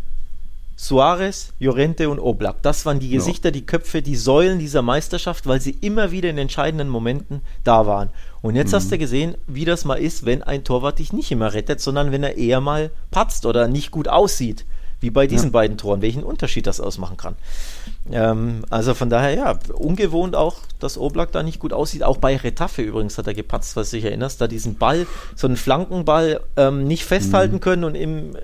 [0.76, 2.62] Suarez, Llorente und Oblak.
[2.62, 3.52] Das waren die Gesichter, ja.
[3.52, 8.10] die Köpfe, die Säulen dieser Meisterschaft, weil sie immer wieder in entscheidenden Momenten da waren.
[8.42, 8.76] Und jetzt mhm.
[8.76, 12.12] hast du gesehen, wie das mal ist, wenn ein Torwart dich nicht immer rettet, sondern
[12.12, 14.66] wenn er eher mal patzt oder nicht gut aussieht.
[15.00, 15.52] Wie bei diesen ja.
[15.52, 17.36] beiden Toren, welchen Unterschied das ausmachen kann.
[18.10, 22.02] Ähm, also von daher, ja, ungewohnt auch, dass Oblak da nicht gut aussieht.
[22.02, 25.06] Auch bei Retafe übrigens hat er gepatzt, was du dich erinnerst, da diesen Ball,
[25.36, 27.60] so einen Flankenball ähm, nicht festhalten mhm.
[27.60, 28.34] können und im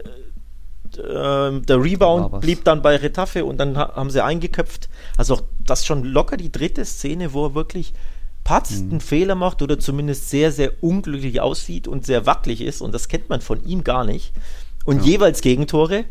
[0.99, 4.89] äh, der Rebound blieb dann bei Retafe und dann haben sie eingeköpft.
[5.17, 7.93] Also das schon locker die dritte Szene, wo er wirklich
[8.45, 8.91] patzt, mhm.
[8.91, 12.81] einen Fehler macht oder zumindest sehr, sehr unglücklich aussieht und sehr wackelig ist.
[12.81, 14.33] Und das kennt man von ihm gar nicht.
[14.85, 15.13] Und ja.
[15.13, 16.05] jeweils Gegentore,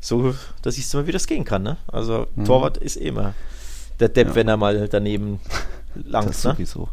[0.00, 1.62] so, dass ich es mal, wie das gehen kann.
[1.62, 1.76] Ne?
[1.86, 2.44] Also mhm.
[2.44, 3.34] Torwart ist immer
[4.00, 4.34] der Depp, ja.
[4.34, 5.40] wenn er mal daneben
[5.94, 6.28] langt.
[6.28, 6.52] Das ne?
[6.52, 6.88] sowieso.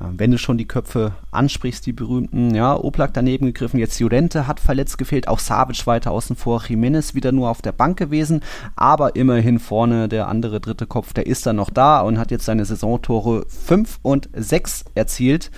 [0.00, 4.58] Wenn du schon die Köpfe ansprichst, die berühmten, ja, Oblak daneben gegriffen, jetzt Jurente hat
[4.58, 8.40] verletzt gefehlt, auch Savic weiter außen vor, Jimenez wieder nur auf der Bank gewesen,
[8.76, 12.46] aber immerhin vorne der andere dritte Kopf, der ist dann noch da und hat jetzt
[12.46, 15.50] seine Saisontore 5 und 6 erzielt.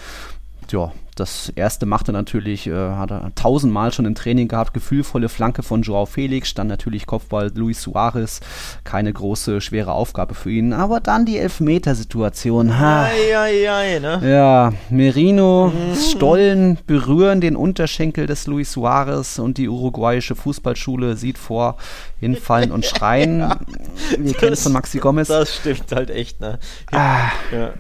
[0.71, 5.63] Ja, das erste machte natürlich, äh, hat er tausendmal schon im Training gehabt, gefühlvolle Flanke
[5.63, 8.41] von Joao Felix, dann natürlich Kopfball Luis Suarez,
[8.85, 12.79] keine große, schwere Aufgabe für ihn, aber dann die Elfmetersituation.
[12.79, 13.05] Ha.
[13.05, 14.21] Ei, ei, ei, ne?
[14.25, 15.97] Ja, Merino, mhm.
[15.97, 21.77] Stollen berühren den Unterschenkel des Luis Suarez und die uruguayische Fußballschule sieht vor,
[22.21, 23.41] hinfallen und schreien.
[23.41, 23.59] ja,
[24.19, 25.29] Wir kennen es von Maxi Gomez.
[25.29, 26.59] Das stimmt halt echt, ne?
[26.91, 27.31] Ah.
[27.53, 27.75] Ja.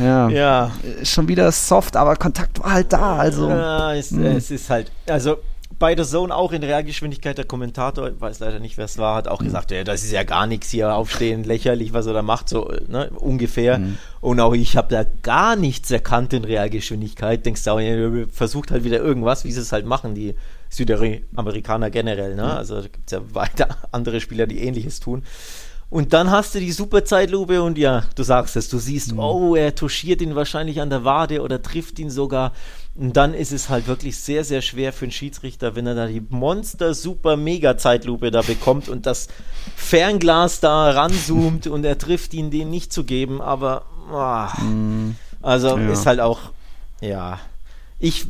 [0.00, 0.28] Ja.
[0.28, 0.72] ja.
[1.02, 3.16] Schon wieder soft, aber Kontakt war halt da.
[3.16, 3.48] Also.
[3.48, 4.24] Ja, es, hm.
[4.24, 4.90] es ist halt.
[5.08, 5.36] Also
[5.78, 7.36] bei der Zone auch in Realgeschwindigkeit.
[7.36, 9.46] Der Kommentator, ich weiß leider nicht, wer es war, hat auch mhm.
[9.46, 12.72] gesagt, ja, das ist ja gar nichts hier aufstehen, lächerlich, was er da macht, so
[12.88, 13.78] ne, ungefähr.
[13.78, 13.98] Mhm.
[14.20, 17.44] Und auch ich habe da gar nichts erkannt in Realgeschwindigkeit.
[17.44, 17.96] Denkst du auch, ja,
[18.30, 20.34] versucht halt wieder irgendwas, wie sie es halt machen, die
[20.70, 22.34] Südamerikaner generell.
[22.34, 22.44] Ne?
[22.44, 22.50] Mhm.
[22.50, 25.22] Also da gibt es ja weiter andere Spieler, die ähnliches tun.
[25.94, 29.20] Und dann hast du die super Zeitlupe und ja, du sagst es, du siehst, mhm.
[29.20, 32.50] oh, er touchiert ihn wahrscheinlich an der Wade oder trifft ihn sogar.
[32.96, 36.08] Und dann ist es halt wirklich sehr, sehr schwer für einen Schiedsrichter, wenn er da
[36.08, 39.28] die Monster super mega Zeitlupe da bekommt und das
[39.76, 43.40] Fernglas da ranzoomt und er trifft ihn, den nicht zu geben.
[43.40, 45.14] Aber, oh, mhm.
[45.42, 45.92] also ja.
[45.92, 46.40] ist halt auch,
[47.00, 47.38] ja,
[48.00, 48.26] ich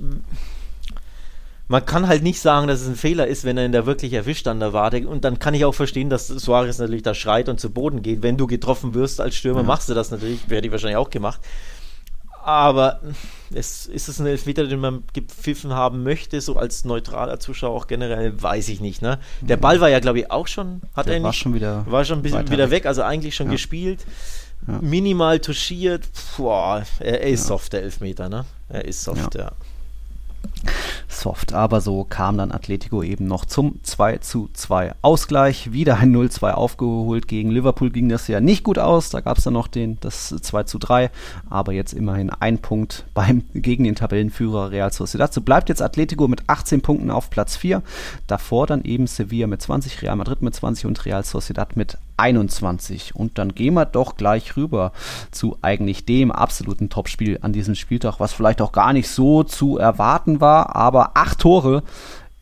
[1.74, 4.12] man kann halt nicht sagen, dass es ein Fehler ist, wenn er ihn da wirklich
[4.12, 5.08] erwischt an der Warte.
[5.08, 8.22] Und dann kann ich auch verstehen, dass Suarez natürlich da schreit und zu Boden geht.
[8.22, 9.66] Wenn du getroffen wirst als Stürmer, ja.
[9.66, 10.48] machst du das natürlich.
[10.48, 11.40] Wäre ich wahrscheinlich auch gemacht.
[12.44, 13.00] Aber
[13.52, 17.88] es, ist es ein Elfmeter, den man gepfiffen haben möchte, so als neutraler Zuschauer auch
[17.88, 19.02] generell, weiß ich nicht.
[19.02, 19.18] Ne?
[19.40, 22.04] Der Ball war ja, glaube ich, auch schon, hat Der er war schon wieder, war
[22.04, 22.86] schon ein bisschen wieder weg.
[22.86, 23.54] also eigentlich schon ja.
[23.54, 24.06] gespielt.
[24.68, 24.78] Ja.
[24.80, 26.04] Minimal touchiert.
[26.36, 28.44] Boah, er, er ist soft, der Elfmeter, ne?
[28.68, 29.50] Er ist soft, ja
[31.08, 31.52] soft.
[31.52, 35.72] Aber so kam dann Atletico eben noch zum 2 zu 2 Ausgleich.
[35.72, 37.28] Wieder ein 0-2 aufgeholt.
[37.28, 39.10] Gegen Liverpool ging das ja nicht gut aus.
[39.10, 41.10] Da gab es dann noch den, das 2 zu 3.
[41.48, 45.32] Aber jetzt immerhin ein Punkt beim, gegen den Tabellenführer Real Sociedad.
[45.32, 47.82] So bleibt jetzt Atletico mit 18 Punkten auf Platz 4.
[48.26, 53.14] Davor dann eben Sevilla mit 20, Real Madrid mit 20 und Real Sociedad mit 21.
[53.14, 54.92] Und dann gehen wir doch gleich rüber
[55.30, 59.78] zu eigentlich dem absoluten Topspiel an diesem Spieltag, was vielleicht auch gar nicht so zu
[59.78, 61.82] erwarten war, aber acht Tore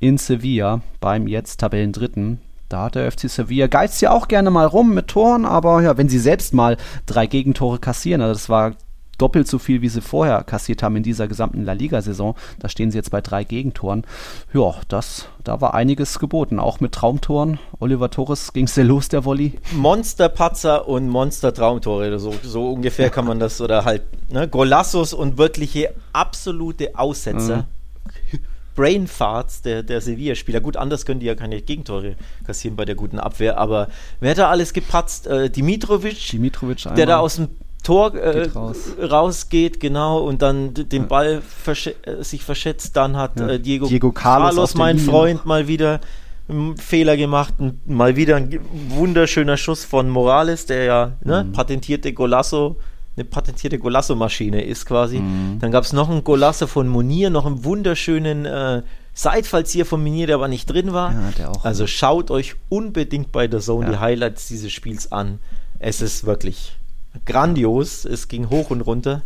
[0.01, 2.41] in Sevilla beim jetzt Tabellendritten.
[2.69, 5.99] Da hat der FC Sevilla geizt ja auch gerne mal rum mit Toren, aber ja,
[5.99, 8.73] wenn sie selbst mal drei Gegentore kassieren, also das war
[9.19, 12.35] doppelt so viel, wie sie vorher kassiert haben in dieser gesamten La Liga-Saison.
[12.59, 14.05] Da stehen sie jetzt bei drei Gegentoren.
[14.53, 17.59] Ja, das, da war einiges geboten, auch mit Traumtoren.
[17.79, 19.59] Oliver Torres ging es sehr los, der Volley.
[19.73, 25.95] Monsterpatzer und Monster-Traumtore, so, so ungefähr kann man das, oder halt ne, Golassos und wirkliche
[26.13, 27.57] absolute Aussetzer.
[27.59, 28.39] Mhm.
[28.75, 30.61] Brainfarts der, der Sevilla-Spieler.
[30.61, 33.89] Gut, anders können die ja keine Gegentore kassieren bei der guten Abwehr, aber
[34.21, 35.27] wer hat da alles gepatzt?
[35.27, 37.49] Äh, Dimitrovic, Dimitrovic der da aus dem
[37.83, 38.93] Tor äh, raus.
[39.01, 42.97] rausgeht, genau, und dann den Ball versch äh, sich verschätzt.
[42.97, 46.01] Dann hat äh, Diego, Diego, Carlos, Carlos mein Freund, mal wieder
[46.49, 47.55] einen Fehler gemacht.
[47.87, 51.53] Mal wieder ein wunderschöner Schuss von Morales, der ja ne, mhm.
[51.53, 52.77] patentierte Golasso,
[53.17, 55.19] eine patentierte Golasso-Maschine ist quasi.
[55.19, 55.59] Mhm.
[55.61, 58.83] Dann gab es noch einen Golasso von Monier, noch einen wunderschönen äh,
[59.15, 61.13] Seitfallzieher von Monier, der aber nicht drin war.
[61.39, 63.93] Ja, also schaut euch unbedingt bei der Zone ja.
[63.93, 65.41] die Highlights dieses Spiels an.
[65.79, 66.77] Es ist wirklich
[67.25, 68.05] grandios.
[68.05, 69.23] Es ging hoch und runter.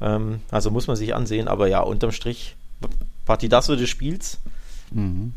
[0.00, 1.48] Ähm, also muss man sich ansehen.
[1.48, 2.56] Aber ja, unterm Strich,
[3.24, 4.38] Partidasso des Spiels.
[4.90, 5.32] Mhm.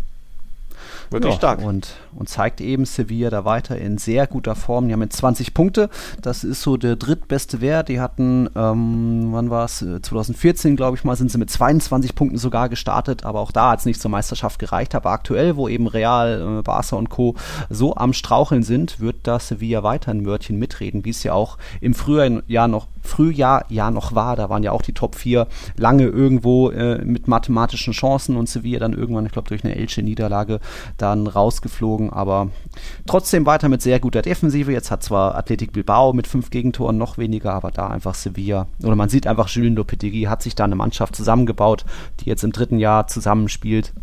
[1.12, 1.62] Wirklich ja, stark.
[1.62, 4.88] Und, und zeigt eben Sevilla da weiter in sehr guter Form.
[4.88, 5.90] Die haben jetzt 20 Punkte.
[6.22, 7.90] Das ist so der drittbeste Wert.
[7.90, 9.80] Die hatten, ähm, wann war es?
[9.80, 13.26] 2014, glaube ich mal, sind sie mit 22 Punkten sogar gestartet.
[13.26, 14.96] Aber auch da hat es nicht zur Meisterschaft gereicht.
[14.96, 17.36] Aber aktuell, wo eben Real, äh, Barca und Co.
[17.70, 21.58] so am Straucheln sind, wird da Sevilla weiter ein Wörtchen mitreden, wie es ja auch
[21.82, 24.36] im Frühjahr noch Frühjahr ja noch war.
[24.36, 28.80] Da waren ja auch die Top 4 lange irgendwo äh, mit mathematischen Chancen und Sevilla
[28.80, 30.60] dann irgendwann, ich glaube, durch eine Elche-Niederlage
[31.02, 32.12] dann rausgeflogen.
[32.12, 32.50] Aber
[33.08, 34.72] trotzdem weiter mit sehr guter Defensive.
[34.72, 38.68] Jetzt hat zwar Athletic Bilbao mit fünf Gegentoren noch weniger, aber da einfach Sevilla.
[38.84, 41.86] Oder man sieht einfach, Julien Lopetegui hat sich da eine Mannschaft zusammengebaut,
[42.20, 43.94] die jetzt im dritten Jahr zusammenspielt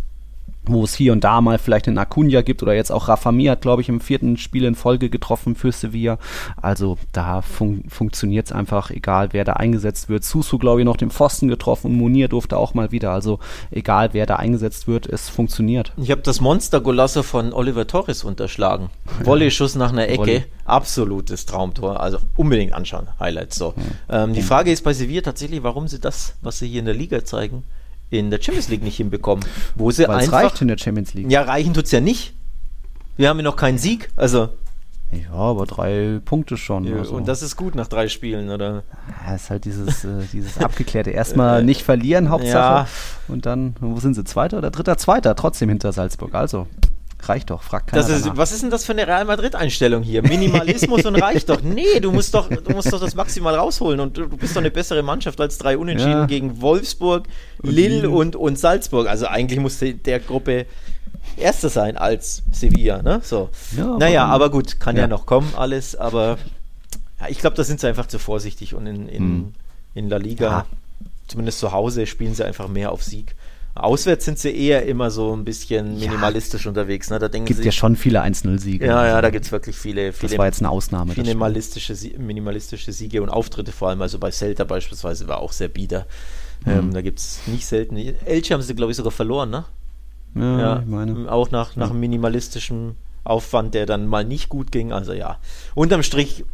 [0.68, 3.52] wo es hier und da mal vielleicht einen Acuna gibt oder jetzt auch Rafa Mir
[3.52, 6.18] hat, glaube ich, im vierten Spiel in Folge getroffen für Sevilla.
[6.60, 10.24] Also da fun funktioniert es einfach, egal wer da eingesetzt wird.
[10.24, 13.12] Susu, glaube ich, noch den Pfosten getroffen und Munir durfte auch mal wieder.
[13.12, 13.38] Also
[13.70, 15.92] egal wer da eingesetzt wird, es funktioniert.
[15.96, 18.90] Ich habe das Monster-Golasse von Oliver Torres unterschlagen.
[19.24, 20.18] Volley-Schuss nach einer Ecke.
[20.18, 20.44] Volley.
[20.64, 22.00] Absolutes Traumtor.
[22.00, 23.08] Also unbedingt anschauen.
[23.18, 23.74] Highlights so.
[23.76, 23.82] Mhm.
[24.08, 26.94] Ähm, die Frage ist bei Sevilla tatsächlich, warum sie das, was sie hier in der
[26.94, 27.64] Liga zeigen,
[28.10, 29.44] in der Champions League nicht hinbekommen.
[29.74, 30.44] Wo sie Weil's einfach.
[30.44, 31.30] reicht in der Champions League.
[31.30, 32.34] Ja, reichen tut es ja nicht.
[33.16, 34.10] Wir haben ja noch keinen Sieg.
[34.16, 34.48] Also,
[35.10, 36.84] Ja, aber drei Punkte schon.
[36.84, 37.14] Ja, also.
[37.14, 38.82] Und das ist gut nach drei Spielen, oder?
[39.26, 41.10] Ja, ist halt dieses, äh, dieses Abgeklärte.
[41.10, 42.86] Erstmal nicht verlieren, Hauptsache.
[42.86, 42.88] Ja.
[43.26, 44.24] Und dann, wo sind sie?
[44.24, 44.96] Zweiter oder dritter?
[44.98, 46.34] Zweiter, trotzdem hinter Salzburg.
[46.34, 46.66] Also,
[47.22, 48.08] reicht doch, fragt keiner.
[48.08, 50.22] Ist, was ist denn das für eine Real Madrid-Einstellung hier?
[50.22, 51.62] Minimalismus und reicht doch.
[51.62, 54.70] Nee, du musst doch, du musst doch das maximal rausholen und du bist doch eine
[54.70, 56.26] bessere Mannschaft als drei Unentschieden ja.
[56.26, 57.26] gegen Wolfsburg,
[57.62, 59.08] Lille und, und Salzburg.
[59.08, 60.66] Also eigentlich musste der Gruppe
[61.36, 63.02] Erster sein als Sevilla.
[63.02, 63.20] Ne?
[63.22, 63.50] So.
[63.76, 65.02] Ja, naja, aber, aber gut, kann ja.
[65.02, 65.08] ja.
[65.08, 66.38] noch kommen alles, aber
[67.20, 69.54] ja, ich glaube, da sind sie einfach zu vorsichtig und in, in, hm.
[69.94, 70.66] in La Liga,
[71.26, 73.34] zumindest zu Hause, spielen sie einfach mehr auf Sieg.
[73.74, 77.10] Auswärts sind sie eher immer so ein bisschen minimalistisch ja, unterwegs.
[77.10, 77.18] Ne?
[77.18, 78.86] Da denken gibt sie, ja schon viele 1-0-Siege.
[78.86, 80.30] Ja, ja, da gibt es wirklich viele, viele.
[80.30, 81.14] Das war jetzt eine Ausnahme.
[81.16, 86.06] Minimalistische, minimalistische Siege und Auftritte, vor allem also bei Celta beispielsweise, war auch sehr bieder.
[86.64, 86.72] Mhm.
[86.72, 87.96] Ähm, da gibt es nicht selten.
[87.96, 89.64] Elche haben sie, glaube ich, sogar verloren, ne?
[90.34, 91.30] Ja, ja, ich meine.
[91.30, 91.94] Auch nach, nach ja.
[91.94, 94.92] minimalistischem Aufwand, der dann mal nicht gut ging.
[94.92, 95.38] Also ja,
[95.74, 96.44] unterm Strich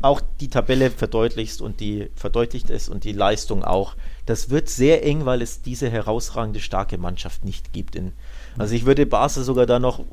[0.00, 3.94] auch die Tabelle verdeutlicht und die verdeutlicht es und die Leistung auch.
[4.28, 7.96] Das wird sehr eng, weil es diese herausragende starke Mannschaft nicht gibt.
[7.96, 8.12] In,
[8.58, 10.04] also ich würde Barca sogar da noch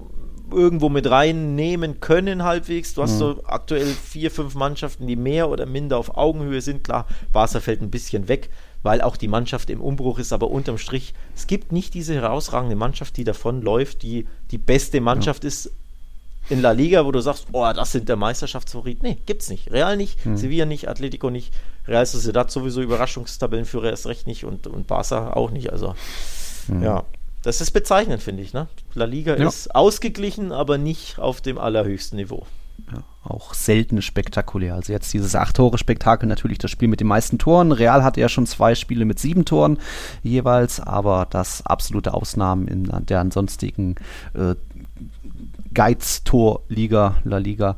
[0.49, 2.93] irgendwo mit reinnehmen können halbwegs.
[2.93, 3.19] Du hast mhm.
[3.19, 6.85] so aktuell vier, fünf Mannschaften, die mehr oder minder auf Augenhöhe sind.
[6.85, 8.49] Klar, Barca fällt ein bisschen weg,
[8.83, 12.77] weil auch die Mannschaft im Umbruch ist, aber unterm Strich, es gibt nicht diese herausragende
[12.77, 15.49] Mannschaft, die davon läuft, die die beste Mannschaft ja.
[15.49, 15.71] ist
[16.47, 19.03] in La Liga, wo du sagst, oh, das sind der Meisterschaftsfavorit.
[19.03, 19.71] Nee, gibt's nicht.
[19.71, 20.37] Real nicht, hm.
[20.37, 21.53] Sevilla nicht, Atletico nicht,
[21.87, 25.71] Real Sociedad sowieso Überraschungstabellenführer erst recht nicht und, und Barca auch nicht.
[25.71, 25.95] Also,
[26.67, 26.83] hm.
[26.83, 27.03] ja.
[27.43, 28.53] Das ist bezeichnend, finde ich.
[28.53, 28.67] Ne?
[28.95, 29.47] La Liga ja.
[29.47, 32.47] ist ausgeglichen, aber nicht auf dem allerhöchsten Niveau.
[32.91, 34.73] Ja, auch selten spektakulär.
[34.73, 37.71] Also jetzt dieses Acht-Tore-Spektakel, natürlich das Spiel mit den meisten Toren.
[37.71, 39.77] Real hatte ja schon zwei Spiele mit sieben Toren
[40.23, 43.95] jeweils, aber das absolute Ausnahmen in der ansonstigen
[44.33, 44.55] äh,
[45.73, 47.77] Geiz-Tor-Liga, La Liga.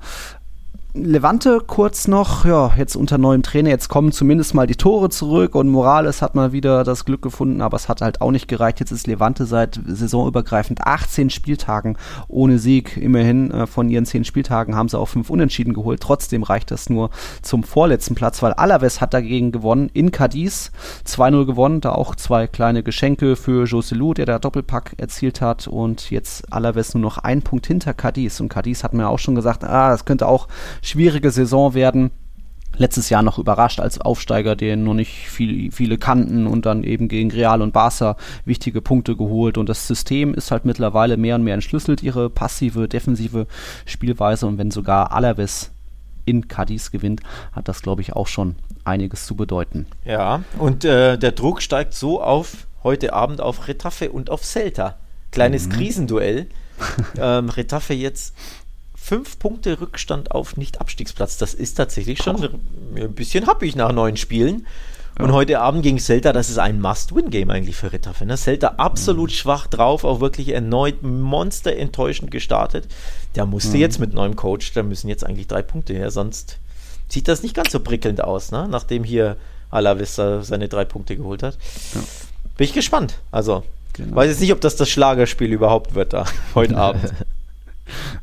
[0.94, 5.54] Levante kurz noch, ja, jetzt unter neuem Trainer, jetzt kommen zumindest mal die Tore zurück
[5.54, 8.80] und Morales hat mal wieder das Glück gefunden, aber es hat halt auch nicht gereicht.
[8.80, 12.98] Jetzt ist Levante seit saisonübergreifend 18 Spieltagen ohne Sieg.
[12.98, 16.02] Immerhin äh, von ihren 10 Spieltagen haben sie auch 5 Unentschieden geholt.
[16.02, 17.12] Trotzdem reicht das nur
[17.44, 20.72] zum vorletzten Platz, weil Alaves hat dagegen gewonnen in Cadiz.
[21.06, 26.10] 2-0 gewonnen, da auch zwei kleine Geschenke für Joselu, der da Doppelpack erzielt hat und
[26.10, 29.64] jetzt Alaves nur noch ein Punkt hinter Cadiz und Cadiz hat mir auch schon gesagt,
[29.64, 30.48] ah, das könnte auch
[30.88, 32.12] schwierige Saison werden.
[32.80, 37.08] Letztes Jahr noch überrascht als Aufsteiger, den noch nicht viel, viele kannten und dann eben
[37.08, 39.58] gegen Real und Barca wichtige Punkte geholt.
[39.58, 43.48] Und das System ist halt mittlerweile mehr und mehr entschlüsselt, ihre passive, defensive
[43.86, 44.46] Spielweise.
[44.46, 45.72] Und wenn sogar Alaves
[46.26, 47.22] in Cadiz gewinnt,
[47.52, 49.88] hat das, glaube ich, auch schon einiges zu bedeuten.
[50.06, 54.98] Ja, und äh, der Druck steigt so auf heute Abend auf Retafe und auf Celta.
[55.32, 55.72] Kleines mhm.
[55.72, 56.48] Krisenduell.
[57.20, 58.36] ähm, Retafe jetzt
[59.08, 61.38] fünf Punkte Rückstand auf Nicht-Abstiegsplatz.
[61.38, 63.00] Das ist tatsächlich schon oh.
[63.00, 64.68] ein bisschen happig nach neun Spielen.
[65.18, 65.24] Ja.
[65.24, 68.14] Und heute Abend gegen Celta, das ist ein Must-Win-Game eigentlich für Ritter.
[68.26, 68.36] Ne?
[68.36, 69.34] Celta absolut mhm.
[69.34, 72.88] schwach drauf, auch wirklich erneut monster enttäuschend gestartet.
[73.36, 73.82] Der musste mhm.
[73.82, 76.58] jetzt mit neuem Coach, da müssen jetzt eigentlich drei Punkte her, sonst
[77.08, 78.68] sieht das nicht ganz so prickelnd aus, ne?
[78.70, 79.38] nachdem hier
[79.70, 81.58] Alavista seine drei Punkte geholt hat.
[81.96, 82.02] Ja.
[82.58, 83.20] Bin ich gespannt.
[83.32, 84.18] Also, genau.
[84.18, 87.14] weiß jetzt nicht, ob das das Schlagerspiel überhaupt wird da heute Abend.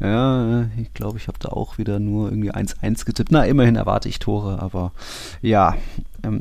[0.00, 3.32] Ja, ich glaube, ich habe da auch wieder nur irgendwie 1-1 getippt.
[3.32, 4.92] Na, immerhin erwarte ich Tore, aber
[5.42, 5.74] ja,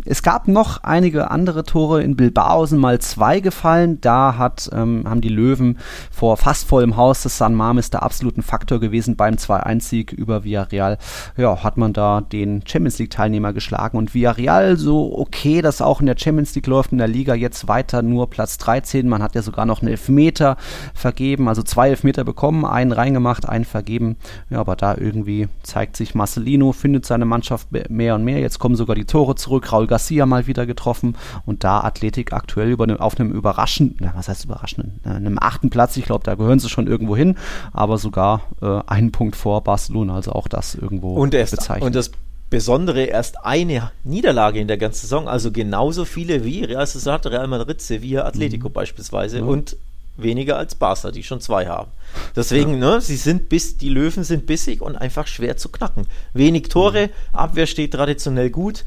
[0.06, 2.04] es gab noch einige andere Tore.
[2.04, 4.00] In Bilbao sind mal zwei gefallen.
[4.02, 5.78] Da hat, ähm, haben die Löwen
[6.12, 10.98] vor fast vollem Haus des San Mames der absoluten Faktor gewesen beim 2-1-Sieg über Villarreal.
[11.38, 13.98] Ja, hat man da den Champions League-Teilnehmer geschlagen.
[13.98, 17.68] Und Villarreal so okay, dass auch in der Champions League läuft, in der Liga jetzt
[17.68, 19.08] weiter nur Platz 13.
[19.08, 20.58] Man hat ja sogar noch einen Elfmeter
[20.94, 24.18] vergeben, also zwei Elfmeter bekommen, einen reingemacht, einen vergeben.
[24.50, 28.40] Ja, aber da irgendwie zeigt sich Marcelino, findet seine Mannschaft mehr und mehr.
[28.40, 29.72] Jetzt kommen sogar die Tore zurück.
[29.74, 31.16] Raul Garcia mal wieder getroffen
[31.46, 35.70] und da Athletik aktuell über ne, auf einem überraschenden, was heißt überraschenden, äh, einem achten
[35.70, 37.38] Platz, ich glaube, da gehören sie schon irgendwo hin,
[37.74, 41.88] aber sogar äh, einen Punkt vor Barcelona, also auch das irgendwo und erst, bezeichnet.
[41.88, 42.12] Und das
[42.54, 47.48] Besondere erst eine Niederlage in der ganzen Saison, also genauso viele wie Real Sociedad, Real
[47.48, 48.74] Madrid, Sevilla, Atletico mhm.
[48.74, 49.44] beispielsweise ja.
[49.44, 49.76] und
[50.18, 51.90] weniger als Barca, die schon zwei haben.
[52.36, 52.92] Deswegen, ja.
[52.92, 56.06] ne, sie sind bis, die Löwen sind bissig und einfach schwer zu knacken.
[56.34, 57.36] Wenig Tore, mhm.
[57.36, 58.86] Abwehr steht traditionell gut,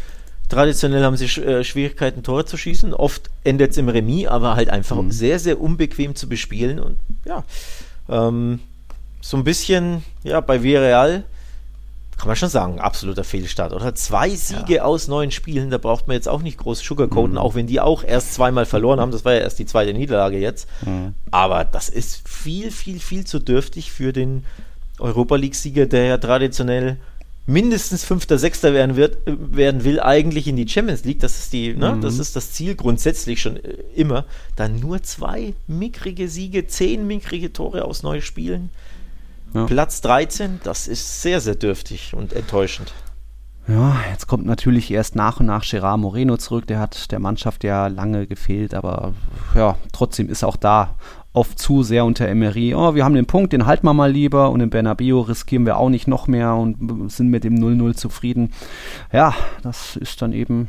[0.49, 2.95] Traditionell haben sie äh, Schwierigkeiten, Tore zu schießen.
[2.95, 5.11] Oft endet es im Remis, aber halt einfach mhm.
[5.11, 6.79] sehr, sehr unbequem zu bespielen.
[6.79, 7.43] Und ja,
[8.09, 8.61] ähm,
[9.21, 11.25] so ein bisschen, ja, bei Villarreal
[12.17, 13.95] kann man schon sagen, absoluter Fehlstart, oder?
[13.95, 14.85] Zwei Siege ja.
[14.85, 17.39] aus neun Spielen, da braucht man jetzt auch nicht groß sugarcoaten, mhm.
[17.39, 19.11] auch wenn die auch erst zweimal verloren haben.
[19.11, 20.67] Das war ja erst die zweite Niederlage jetzt.
[20.83, 21.15] Mhm.
[21.31, 24.45] Aber das ist viel, viel, viel zu dürftig für den
[24.99, 26.97] Europa League-Sieger, der ja traditionell
[27.47, 31.21] mindestens Fünfter, Sechster werden, wird, werden will, eigentlich in die Champions League.
[31.21, 32.01] Das ist, die, ne, mhm.
[32.01, 34.27] das, ist das Ziel grundsätzlich schon äh, immer.
[34.57, 38.71] Dann nur zwei mickrige Siege, zehn mickrige Tore aus neuen Spielen.
[39.55, 39.65] Ja.
[39.67, 42.93] Platz 13, das ist sehr, sehr dürftig und enttäuschend.
[43.69, 46.67] Ja, jetzt kommt natürlich erst nach und nach Gerard Moreno zurück.
[46.69, 49.13] Der hat der Mannschaft ja lange gefehlt, aber
[49.55, 50.95] ja, trotzdem ist auch da
[51.33, 52.75] oft zu sehr unter Emery.
[52.75, 55.79] Oh, wir haben den Punkt, den halten wir mal lieber und in Bernabeu riskieren wir
[55.79, 58.53] auch nicht noch mehr und sind mit dem 0-0 zufrieden.
[59.13, 60.69] Ja, das ist dann eben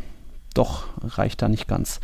[0.56, 2.02] doch, reicht da nicht ganz.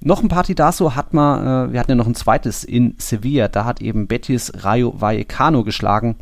[0.00, 3.64] Noch ein Partidaso hat man, äh, wir hatten ja noch ein zweites in Sevilla, da
[3.64, 6.16] hat eben Betis Rayo Vallecano geschlagen.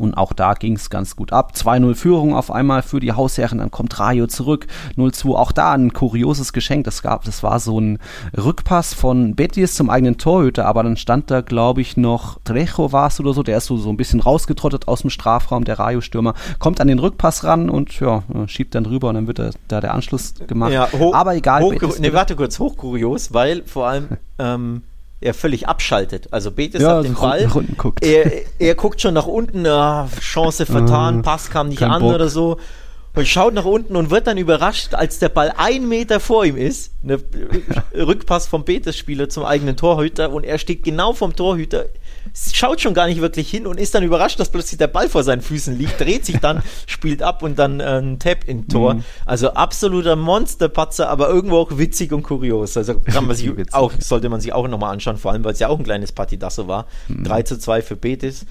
[0.00, 1.52] Und auch da ging es ganz gut ab.
[1.54, 4.66] 2-0 Führung auf einmal für die Hausherren, dann kommt Rayo zurück.
[4.96, 6.84] 0-2, auch da ein kurioses Geschenk.
[6.84, 7.98] Das gab, das war so ein
[8.36, 13.08] Rückpass von Betis zum eigenen Torhüter, aber dann stand da, glaube ich, noch Trejo war
[13.08, 16.34] es oder so, der ist so, so ein bisschen rausgetrottet aus dem Strafraum, der Rayo-Stürmer,
[16.58, 19.80] kommt an den Rückpass ran und ja, schiebt dann rüber und dann wird da, da
[19.80, 20.72] der Anschluss gemacht.
[20.72, 21.62] Ja, aber egal.
[21.62, 24.82] Hoch, ne, warte kurz, hochkurios, weil vor allem ähm,
[25.20, 26.28] er völlig abschaltet.
[26.30, 27.46] Also Betis ja, hat den Ball.
[27.76, 28.04] Guckt.
[28.04, 32.14] Er, er guckt schon nach unten, ah, Chance vertan, uh, Pass kam nicht an Bock.
[32.14, 32.58] oder so.
[33.14, 36.56] Und schaut nach unten und wird dann überrascht, als der Ball ein Meter vor ihm
[36.56, 36.92] ist.
[37.02, 37.18] Eine
[37.94, 41.86] Rückpass vom Betis-Spieler zum eigenen Torhüter und er steht genau vom Torhüter
[42.52, 45.22] schaut schon gar nicht wirklich hin und ist dann überrascht, dass plötzlich der Ball vor
[45.22, 48.94] seinen Füßen liegt, dreht sich dann, spielt ab und dann äh, ein Tap in Tor.
[48.94, 49.04] Mhm.
[49.26, 52.76] Also absoluter Monsterpatzer, aber irgendwo auch witzig und kurios.
[52.76, 55.58] Also kann man sich auch, sollte man sich auch nochmal anschauen, vor allem weil es
[55.58, 56.86] ja auch ein kleines Partidasso war.
[57.08, 57.24] Mhm.
[57.24, 58.46] 3 zu 2 für Betis.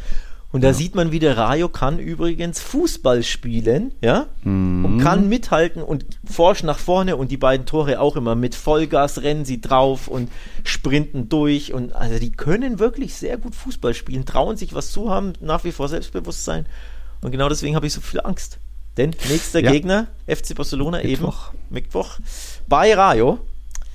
[0.51, 0.73] Und da ja.
[0.73, 4.83] sieht man, wie der Rayo kann übrigens Fußball spielen, ja, mhm.
[4.83, 9.21] und kann mithalten und forsch nach vorne und die beiden Tore auch immer mit Vollgas
[9.21, 10.31] rennen sie drauf und
[10.63, 15.11] sprinten durch und also die können wirklich sehr gut Fußball spielen, trauen sich was zu,
[15.11, 16.65] haben nach wie vor Selbstbewusstsein
[17.21, 18.57] und genau deswegen habe ich so viel Angst.
[18.97, 19.71] Denn nächster ja.
[19.71, 21.51] Gegner, FC Barcelona Mittwoch.
[21.53, 22.17] eben, Mittwoch,
[22.67, 23.39] bei Rayo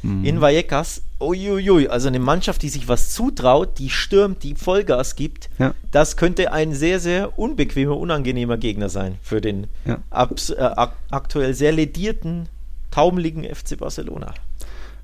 [0.04, 0.24] mhm.
[0.24, 1.02] in Vallecas.
[1.20, 5.74] Uiuiui, also eine Mannschaft, die sich was zutraut, die stürmt, die Vollgas gibt, ja.
[5.90, 10.00] das könnte ein sehr, sehr unbequemer, unangenehmer Gegner sein für den ja.
[10.10, 12.48] äh, aktuell sehr ledierten,
[12.90, 14.34] taumeligen FC Barcelona.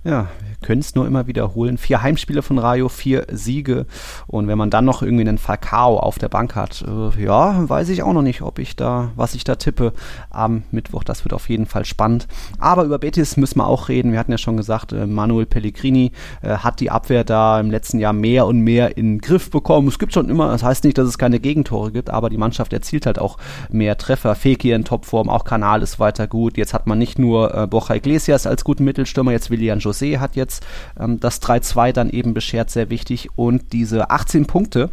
[0.03, 1.77] Ja, wir können es nur immer wiederholen.
[1.77, 3.85] Vier Heimspiele von Rayo, vier Siege.
[4.27, 7.91] Und wenn man dann noch irgendwie einen Falcao auf der Bank hat, äh, ja, weiß
[7.91, 9.93] ich auch noch nicht, ob ich da, was ich da tippe
[10.31, 11.05] am Mittwoch.
[11.05, 12.29] Das wird auf jeden Fall spannend.
[12.59, 14.13] Aber über Betis müssen wir auch reden.
[14.13, 17.99] Wir hatten ja schon gesagt, äh, Manuel Pellegrini äh, hat die Abwehr da im letzten
[17.99, 19.89] Jahr mehr und mehr in den Griff bekommen.
[19.89, 22.73] Es gibt schon immer, das heißt nicht, dass es keine Gegentore gibt, aber die Mannschaft
[22.73, 23.37] erzielt halt auch
[23.71, 24.35] mehr Treffer.
[24.35, 26.57] Fekir in Topform, auch Kanal ist weiter gut.
[26.57, 30.37] Jetzt hat man nicht nur äh, Borja Iglesias als guten Mittelstürmer, jetzt William José hat
[30.37, 30.67] jetzt
[30.99, 33.29] ähm, das 3-2 dann eben beschert, sehr wichtig.
[33.37, 34.91] Und diese 18 Punkte,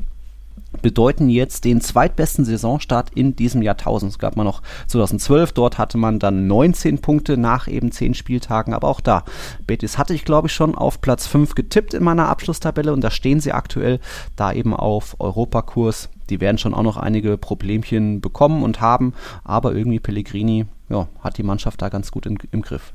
[0.82, 4.12] bedeuten jetzt den zweitbesten Saisonstart in diesem Jahrtausend.
[4.12, 8.74] Es gab mal noch 2012, dort hatte man dann 19 Punkte nach eben 10 Spieltagen,
[8.74, 9.24] aber auch da.
[9.66, 13.12] Betis hatte ich glaube ich schon auf Platz 5 getippt in meiner Abschlusstabelle und da
[13.12, 14.00] stehen sie aktuell
[14.36, 16.10] da eben auf Europakurs.
[16.30, 21.38] Die werden schon auch noch einige Problemchen bekommen und haben, aber irgendwie Pellegrini ja, hat
[21.38, 22.94] die Mannschaft da ganz gut in, im Griff.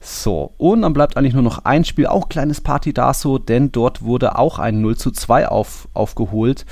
[0.00, 3.72] So, und dann bleibt eigentlich nur noch ein Spiel, auch kleines Party da so, denn
[3.72, 6.64] dort wurde auch ein 0 zu 2 auf, aufgeholt.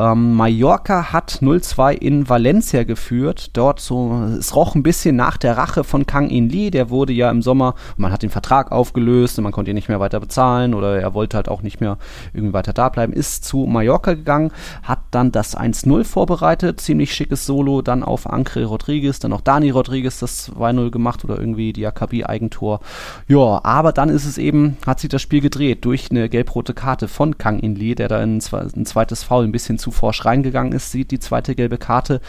[0.00, 3.50] Ähm, Mallorca hat 0-2 in Valencia geführt.
[3.54, 6.70] Dort so, es roch ein bisschen nach der Rache von Kang In Lee.
[6.70, 9.88] Der wurde ja im Sommer, man hat den Vertrag aufgelöst und man konnte ihn nicht
[9.88, 11.98] mehr weiter bezahlen oder er wollte halt auch nicht mehr
[12.32, 13.12] irgendwie weiter da bleiben.
[13.12, 14.52] Ist zu Mallorca gegangen,
[14.84, 16.80] hat dann das 1-0 vorbereitet.
[16.80, 21.40] Ziemlich schickes Solo dann auf Ancre Rodriguez, dann auch Dani Rodriguez das 2-0 gemacht oder
[21.40, 22.80] irgendwie die Akabi-Eigentor.
[23.26, 27.08] Ja, aber dann ist es eben, hat sich das Spiel gedreht durch eine gelb-rote Karte
[27.08, 30.72] von Kang In Lee, der da ein zweites Foul ein bisschen zu zu forsch reingegangen
[30.72, 32.20] ist, sieht die zweite gelbe Karte.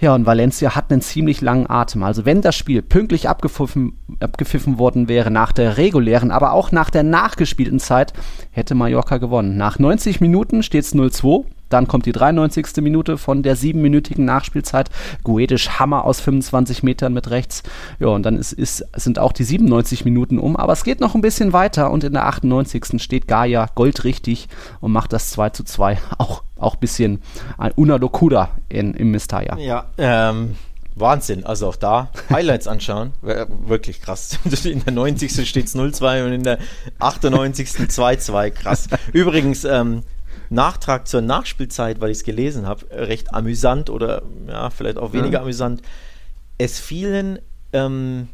[0.00, 2.02] Ja, und Valencia hat einen ziemlich langen Atem.
[2.02, 6.90] Also wenn das Spiel pünktlich abgepfiffen, abgepfiffen worden wäre nach der regulären, aber auch nach
[6.90, 8.12] der nachgespielten Zeit,
[8.50, 9.56] hätte Mallorca gewonnen.
[9.56, 11.44] Nach 90 Minuten steht es 0-2.
[11.70, 12.82] Dann kommt die 93.
[12.82, 14.90] Minute von der siebenminütigen Nachspielzeit.
[15.24, 17.62] Guedisch Hammer aus 25 Metern mit rechts.
[17.98, 20.56] Ja, und dann ist, ist, sind auch die 97 Minuten um.
[20.56, 23.00] Aber es geht noch ein bisschen weiter und in der 98.
[23.02, 24.48] steht Gaia goldrichtig
[24.80, 25.98] und macht das 2 zu 2.
[26.18, 27.22] Auch, auch ein bisschen
[27.56, 29.56] ein Una Locuda in, im Mistaya.
[29.58, 30.56] Ja, ähm,
[30.94, 31.44] Wahnsinn.
[31.44, 33.12] Also auch da Highlights anschauen.
[33.22, 34.38] Wirklich krass.
[34.64, 35.48] In der 90.
[35.48, 36.58] steht es 0-2 und in der
[36.98, 37.68] 98.
[37.68, 38.50] 2-2.
[38.50, 38.88] Krass.
[39.12, 40.02] Übrigens, ähm,
[40.50, 45.38] Nachtrag zur Nachspielzeit, weil ich es gelesen habe, recht amüsant oder ja, vielleicht auch weniger
[45.38, 45.42] ja.
[45.42, 45.80] amüsant.
[46.58, 47.38] Es fielen
[47.72, 48.28] ähm,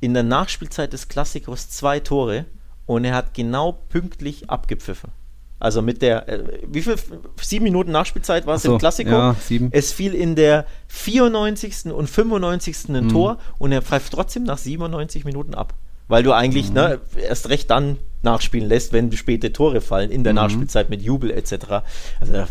[0.00, 2.46] in der Nachspielzeit des Klassikers zwei Tore
[2.86, 5.10] und er hat genau pünktlich abgepfiffen.
[5.58, 6.94] Also mit der, äh, wie viel,
[7.40, 9.10] sieben Minuten Nachspielzeit war es so, im Klassiko?
[9.10, 9.36] Ja.
[9.72, 11.92] Es fiel in der 94.
[11.92, 12.88] und 95.
[12.88, 13.08] ein mhm.
[13.10, 15.74] Tor und er pfeift trotzdem nach 97 Minuten ab.
[16.08, 16.74] Weil du eigentlich mhm.
[16.74, 20.36] ne, erst recht dann nachspielen lässt, wenn späte Tore fallen in der mhm.
[20.36, 21.82] Nachspielzeit mit Jubel etc.
[22.20, 22.46] Also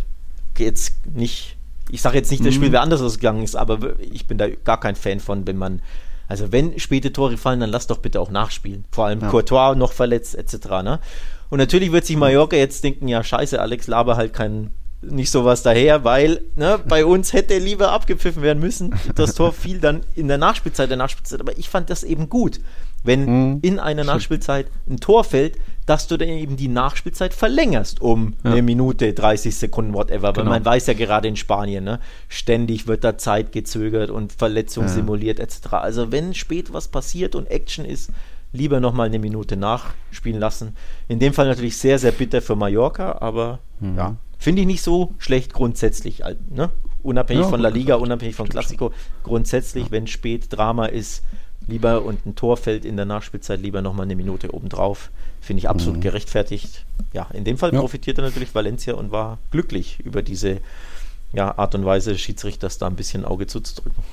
[0.57, 1.57] jetzt nicht,
[1.89, 2.73] ich sage jetzt nicht, das Spiel mhm.
[2.73, 5.81] wäre anders ausgegangen ist, aber ich bin da gar kein Fan von, wenn man
[6.27, 8.85] also wenn späte Tore fallen, dann lass doch bitte auch nachspielen.
[8.91, 9.29] Vor allem ja.
[9.29, 10.53] Courtois noch verletzt etc.
[10.83, 10.99] Ne?
[11.49, 14.69] Und natürlich wird sich Mallorca jetzt denken, ja scheiße, Alex Laber halt kein
[15.01, 18.95] nicht sowas daher, weil ne, bei uns hätte lieber abgepfiffen werden müssen.
[19.15, 22.59] Das Tor fiel dann in der Nachspielzeit der Nachspielzeit, aber ich fand das eben gut,
[23.03, 23.59] wenn mhm.
[23.61, 28.51] in einer Nachspielzeit ein Tor fällt, dass du dann eben die Nachspielzeit verlängerst um ja.
[28.51, 30.33] eine Minute, 30 Sekunden, whatever.
[30.33, 30.45] Genau.
[30.45, 34.83] Weil man weiß ja gerade in Spanien, ne, ständig wird da Zeit gezögert und Verletzung
[34.83, 34.89] ja.
[34.89, 35.67] simuliert etc.
[35.71, 38.11] Also wenn spät was passiert und Action ist,
[38.51, 40.75] lieber nochmal eine Minute nachspielen lassen.
[41.07, 43.97] In dem Fall natürlich sehr, sehr bitter für Mallorca, aber mhm.
[43.97, 46.23] ja, finde ich nicht so schlecht grundsätzlich.
[46.49, 46.71] Ne?
[47.03, 48.91] Unabhängig ja, von La Liga, unabhängig von Klassiko,
[49.23, 49.91] grundsätzlich, ja.
[49.91, 51.23] wenn spät Drama ist,
[51.67, 55.11] lieber und ein Tor fällt in der Nachspielzeit, lieber nochmal eine Minute obendrauf.
[55.41, 56.01] Finde ich absolut mhm.
[56.01, 56.85] gerechtfertigt.
[57.13, 57.79] Ja, in dem Fall ja.
[57.79, 60.59] profitierte natürlich Valencia und war glücklich über diese
[61.31, 64.03] ja, Art und Weise, Schiedsrichters da ein bisschen Auge zuzudrücken.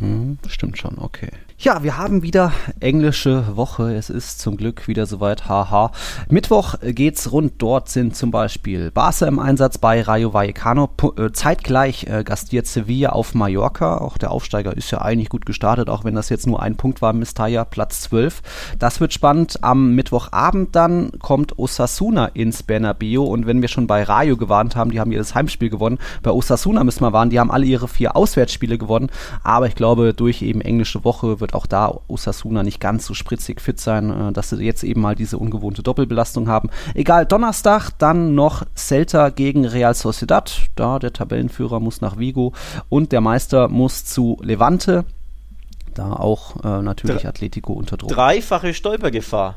[0.00, 1.30] Mhm, stimmt schon, okay.
[1.58, 3.94] Ja, wir haben wieder englische Woche.
[3.94, 5.48] Es ist zum Glück wieder soweit.
[5.48, 5.90] Haha.
[6.28, 7.54] Mittwoch geht's rund.
[7.56, 10.90] Dort sind zum Beispiel Barca im Einsatz bei Rayo Vallecano.
[11.16, 13.96] Äh, zeitgleich äh, gastiert Sevilla auf Mallorca.
[13.96, 17.00] Auch der Aufsteiger ist ja eigentlich gut gestartet, auch wenn das jetzt nur ein Punkt
[17.00, 17.14] war.
[17.14, 18.42] Mestalla Platz 12.
[18.78, 19.64] Das wird spannend.
[19.64, 23.22] Am Mittwochabend dann kommt Osasuna ins Bernabeu.
[23.22, 25.98] Und wenn wir schon bei Rayo gewarnt haben, die haben jedes Heimspiel gewonnen.
[26.22, 29.08] Bei Osasuna müssen wir warnen, die haben alle ihre vier Auswärtsspiele gewonnen.
[29.42, 33.60] Aber ich glaube, durch eben englische Woche wird auch da Osasuna nicht ganz so spritzig
[33.60, 36.70] fit sein, äh, dass sie jetzt eben mal diese ungewohnte Doppelbelastung haben.
[36.94, 40.62] Egal, Donnerstag dann noch Celta gegen Real Sociedad.
[40.74, 42.52] Da der Tabellenführer muss nach Vigo
[42.88, 45.04] und der Meister muss zu Levante.
[45.94, 48.10] Da auch äh, natürlich Dre Atletico unter Druck.
[48.10, 49.56] Dreifache Stolpergefahr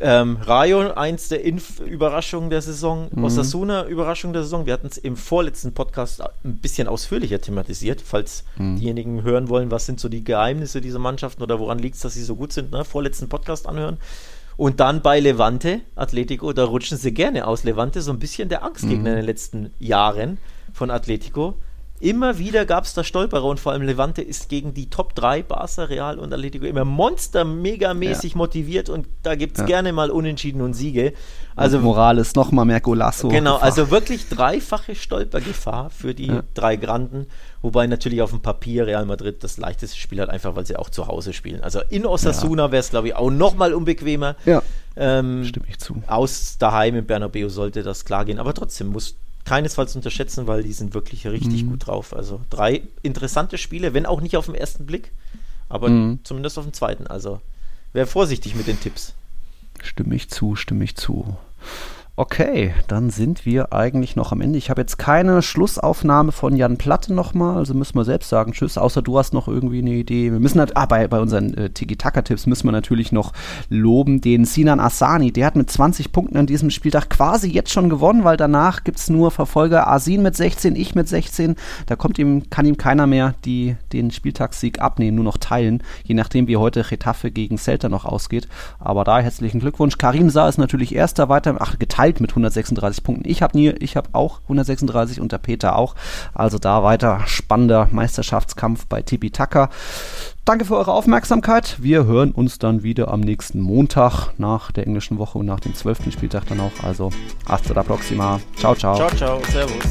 [0.00, 3.08] ähm, Rayo, eins der Inf Überraschungen der Saison.
[3.10, 3.24] Mhm.
[3.24, 4.66] Osasuna, Überraschung der Saison.
[4.66, 8.76] Wir hatten es im vorletzten Podcast ein bisschen ausführlicher thematisiert, falls mhm.
[8.76, 12.14] diejenigen hören wollen, was sind so die Geheimnisse dieser Mannschaften oder woran liegt es, dass
[12.14, 12.72] sie so gut sind.
[12.72, 12.84] Ne?
[12.84, 13.98] Vorletzten Podcast anhören.
[14.56, 17.64] Und dann bei Levante, Atletico, da rutschen sie gerne aus.
[17.64, 19.06] Levante so ein bisschen der Angstgegner mhm.
[19.06, 20.38] in den letzten Jahren
[20.72, 21.54] von Atletico.
[21.98, 25.42] Immer wieder gab es da Stolperer und vor allem Levante ist gegen die Top 3,
[25.42, 28.38] Barca, Real und Atletico, immer monster megamäßig ja.
[28.38, 29.66] motiviert und da gibt es ja.
[29.66, 31.14] gerne mal Unentschieden und Siege.
[31.54, 33.28] Also Morales noch mal mehr Golasso.
[33.28, 33.66] Genau, Gefahr.
[33.66, 36.42] also wirklich dreifache Stolpergefahr für die ja.
[36.52, 37.26] drei Granden,
[37.62, 40.90] wobei natürlich auf dem Papier Real Madrid das leichteste Spiel hat, einfach weil sie auch
[40.90, 41.62] zu Hause spielen.
[41.62, 44.36] Also in Osasuna wäre es, glaube ich, auch noch mal unbequemer.
[44.44, 44.62] Ja,
[44.96, 46.02] ähm, stimme ich zu.
[46.06, 49.16] Aus daheim im Bernabeu sollte das klar gehen, aber trotzdem muss
[49.46, 51.70] keinesfalls unterschätzen, weil die sind wirklich richtig mhm.
[51.70, 52.14] gut drauf.
[52.14, 55.12] Also drei interessante Spiele, wenn auch nicht auf den ersten Blick,
[55.68, 56.18] aber mhm.
[56.24, 57.06] zumindest auf den zweiten.
[57.06, 57.40] Also
[57.92, 59.14] wäre vorsichtig mit den Tipps.
[59.82, 61.36] Stimme ich zu, stimme ich zu.
[62.18, 64.56] Okay, dann sind wir eigentlich noch am Ende.
[64.56, 68.78] Ich habe jetzt keine Schlussaufnahme von Jan Platte nochmal, also müssen wir selbst sagen Tschüss,
[68.78, 70.32] außer du hast noch irgendwie eine Idee.
[70.32, 73.34] Wir müssen halt, ah, bei, bei unseren äh, Tiki-Taka-Tipps müssen wir natürlich noch
[73.68, 75.30] loben den Sinan Asani.
[75.30, 78.98] Der hat mit 20 Punkten an diesem Spieltag quasi jetzt schon gewonnen, weil danach gibt
[78.98, 81.54] es nur Verfolger Asin mit 16, ich mit 16.
[81.84, 86.14] Da kommt ihm, kann ihm keiner mehr die, den Spieltagssieg abnehmen, nur noch teilen, je
[86.14, 88.48] nachdem wie heute Getafe gegen Celta noch ausgeht.
[88.78, 89.98] Aber da herzlichen Glückwunsch.
[89.98, 93.28] Karim Sa ist natürlich erster weiter, ach, geteilt geteilt mit 136 Punkten.
[93.28, 95.94] Ich habe nie, ich habe auch 136 und der Peter auch.
[96.34, 99.70] Also da weiter spannender Meisterschaftskampf bei Tipi Taka.
[100.44, 101.76] Danke für eure Aufmerksamkeit.
[101.80, 105.74] Wir hören uns dann wieder am nächsten Montag nach der englischen Woche und nach dem
[105.74, 106.12] 12.
[106.12, 106.84] Spieltag dann auch.
[106.84, 107.10] Also
[107.48, 108.40] hasta la próxima.
[108.56, 108.96] Ciao, ciao.
[108.96, 109.40] Ciao, ciao.
[109.50, 109.84] Servus.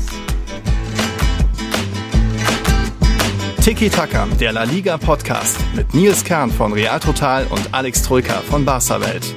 [3.61, 8.35] Tiki Taka, der La Liga Podcast mit Nils Kern von Real Total und Alex Troika
[8.47, 9.35] von Barca Welt.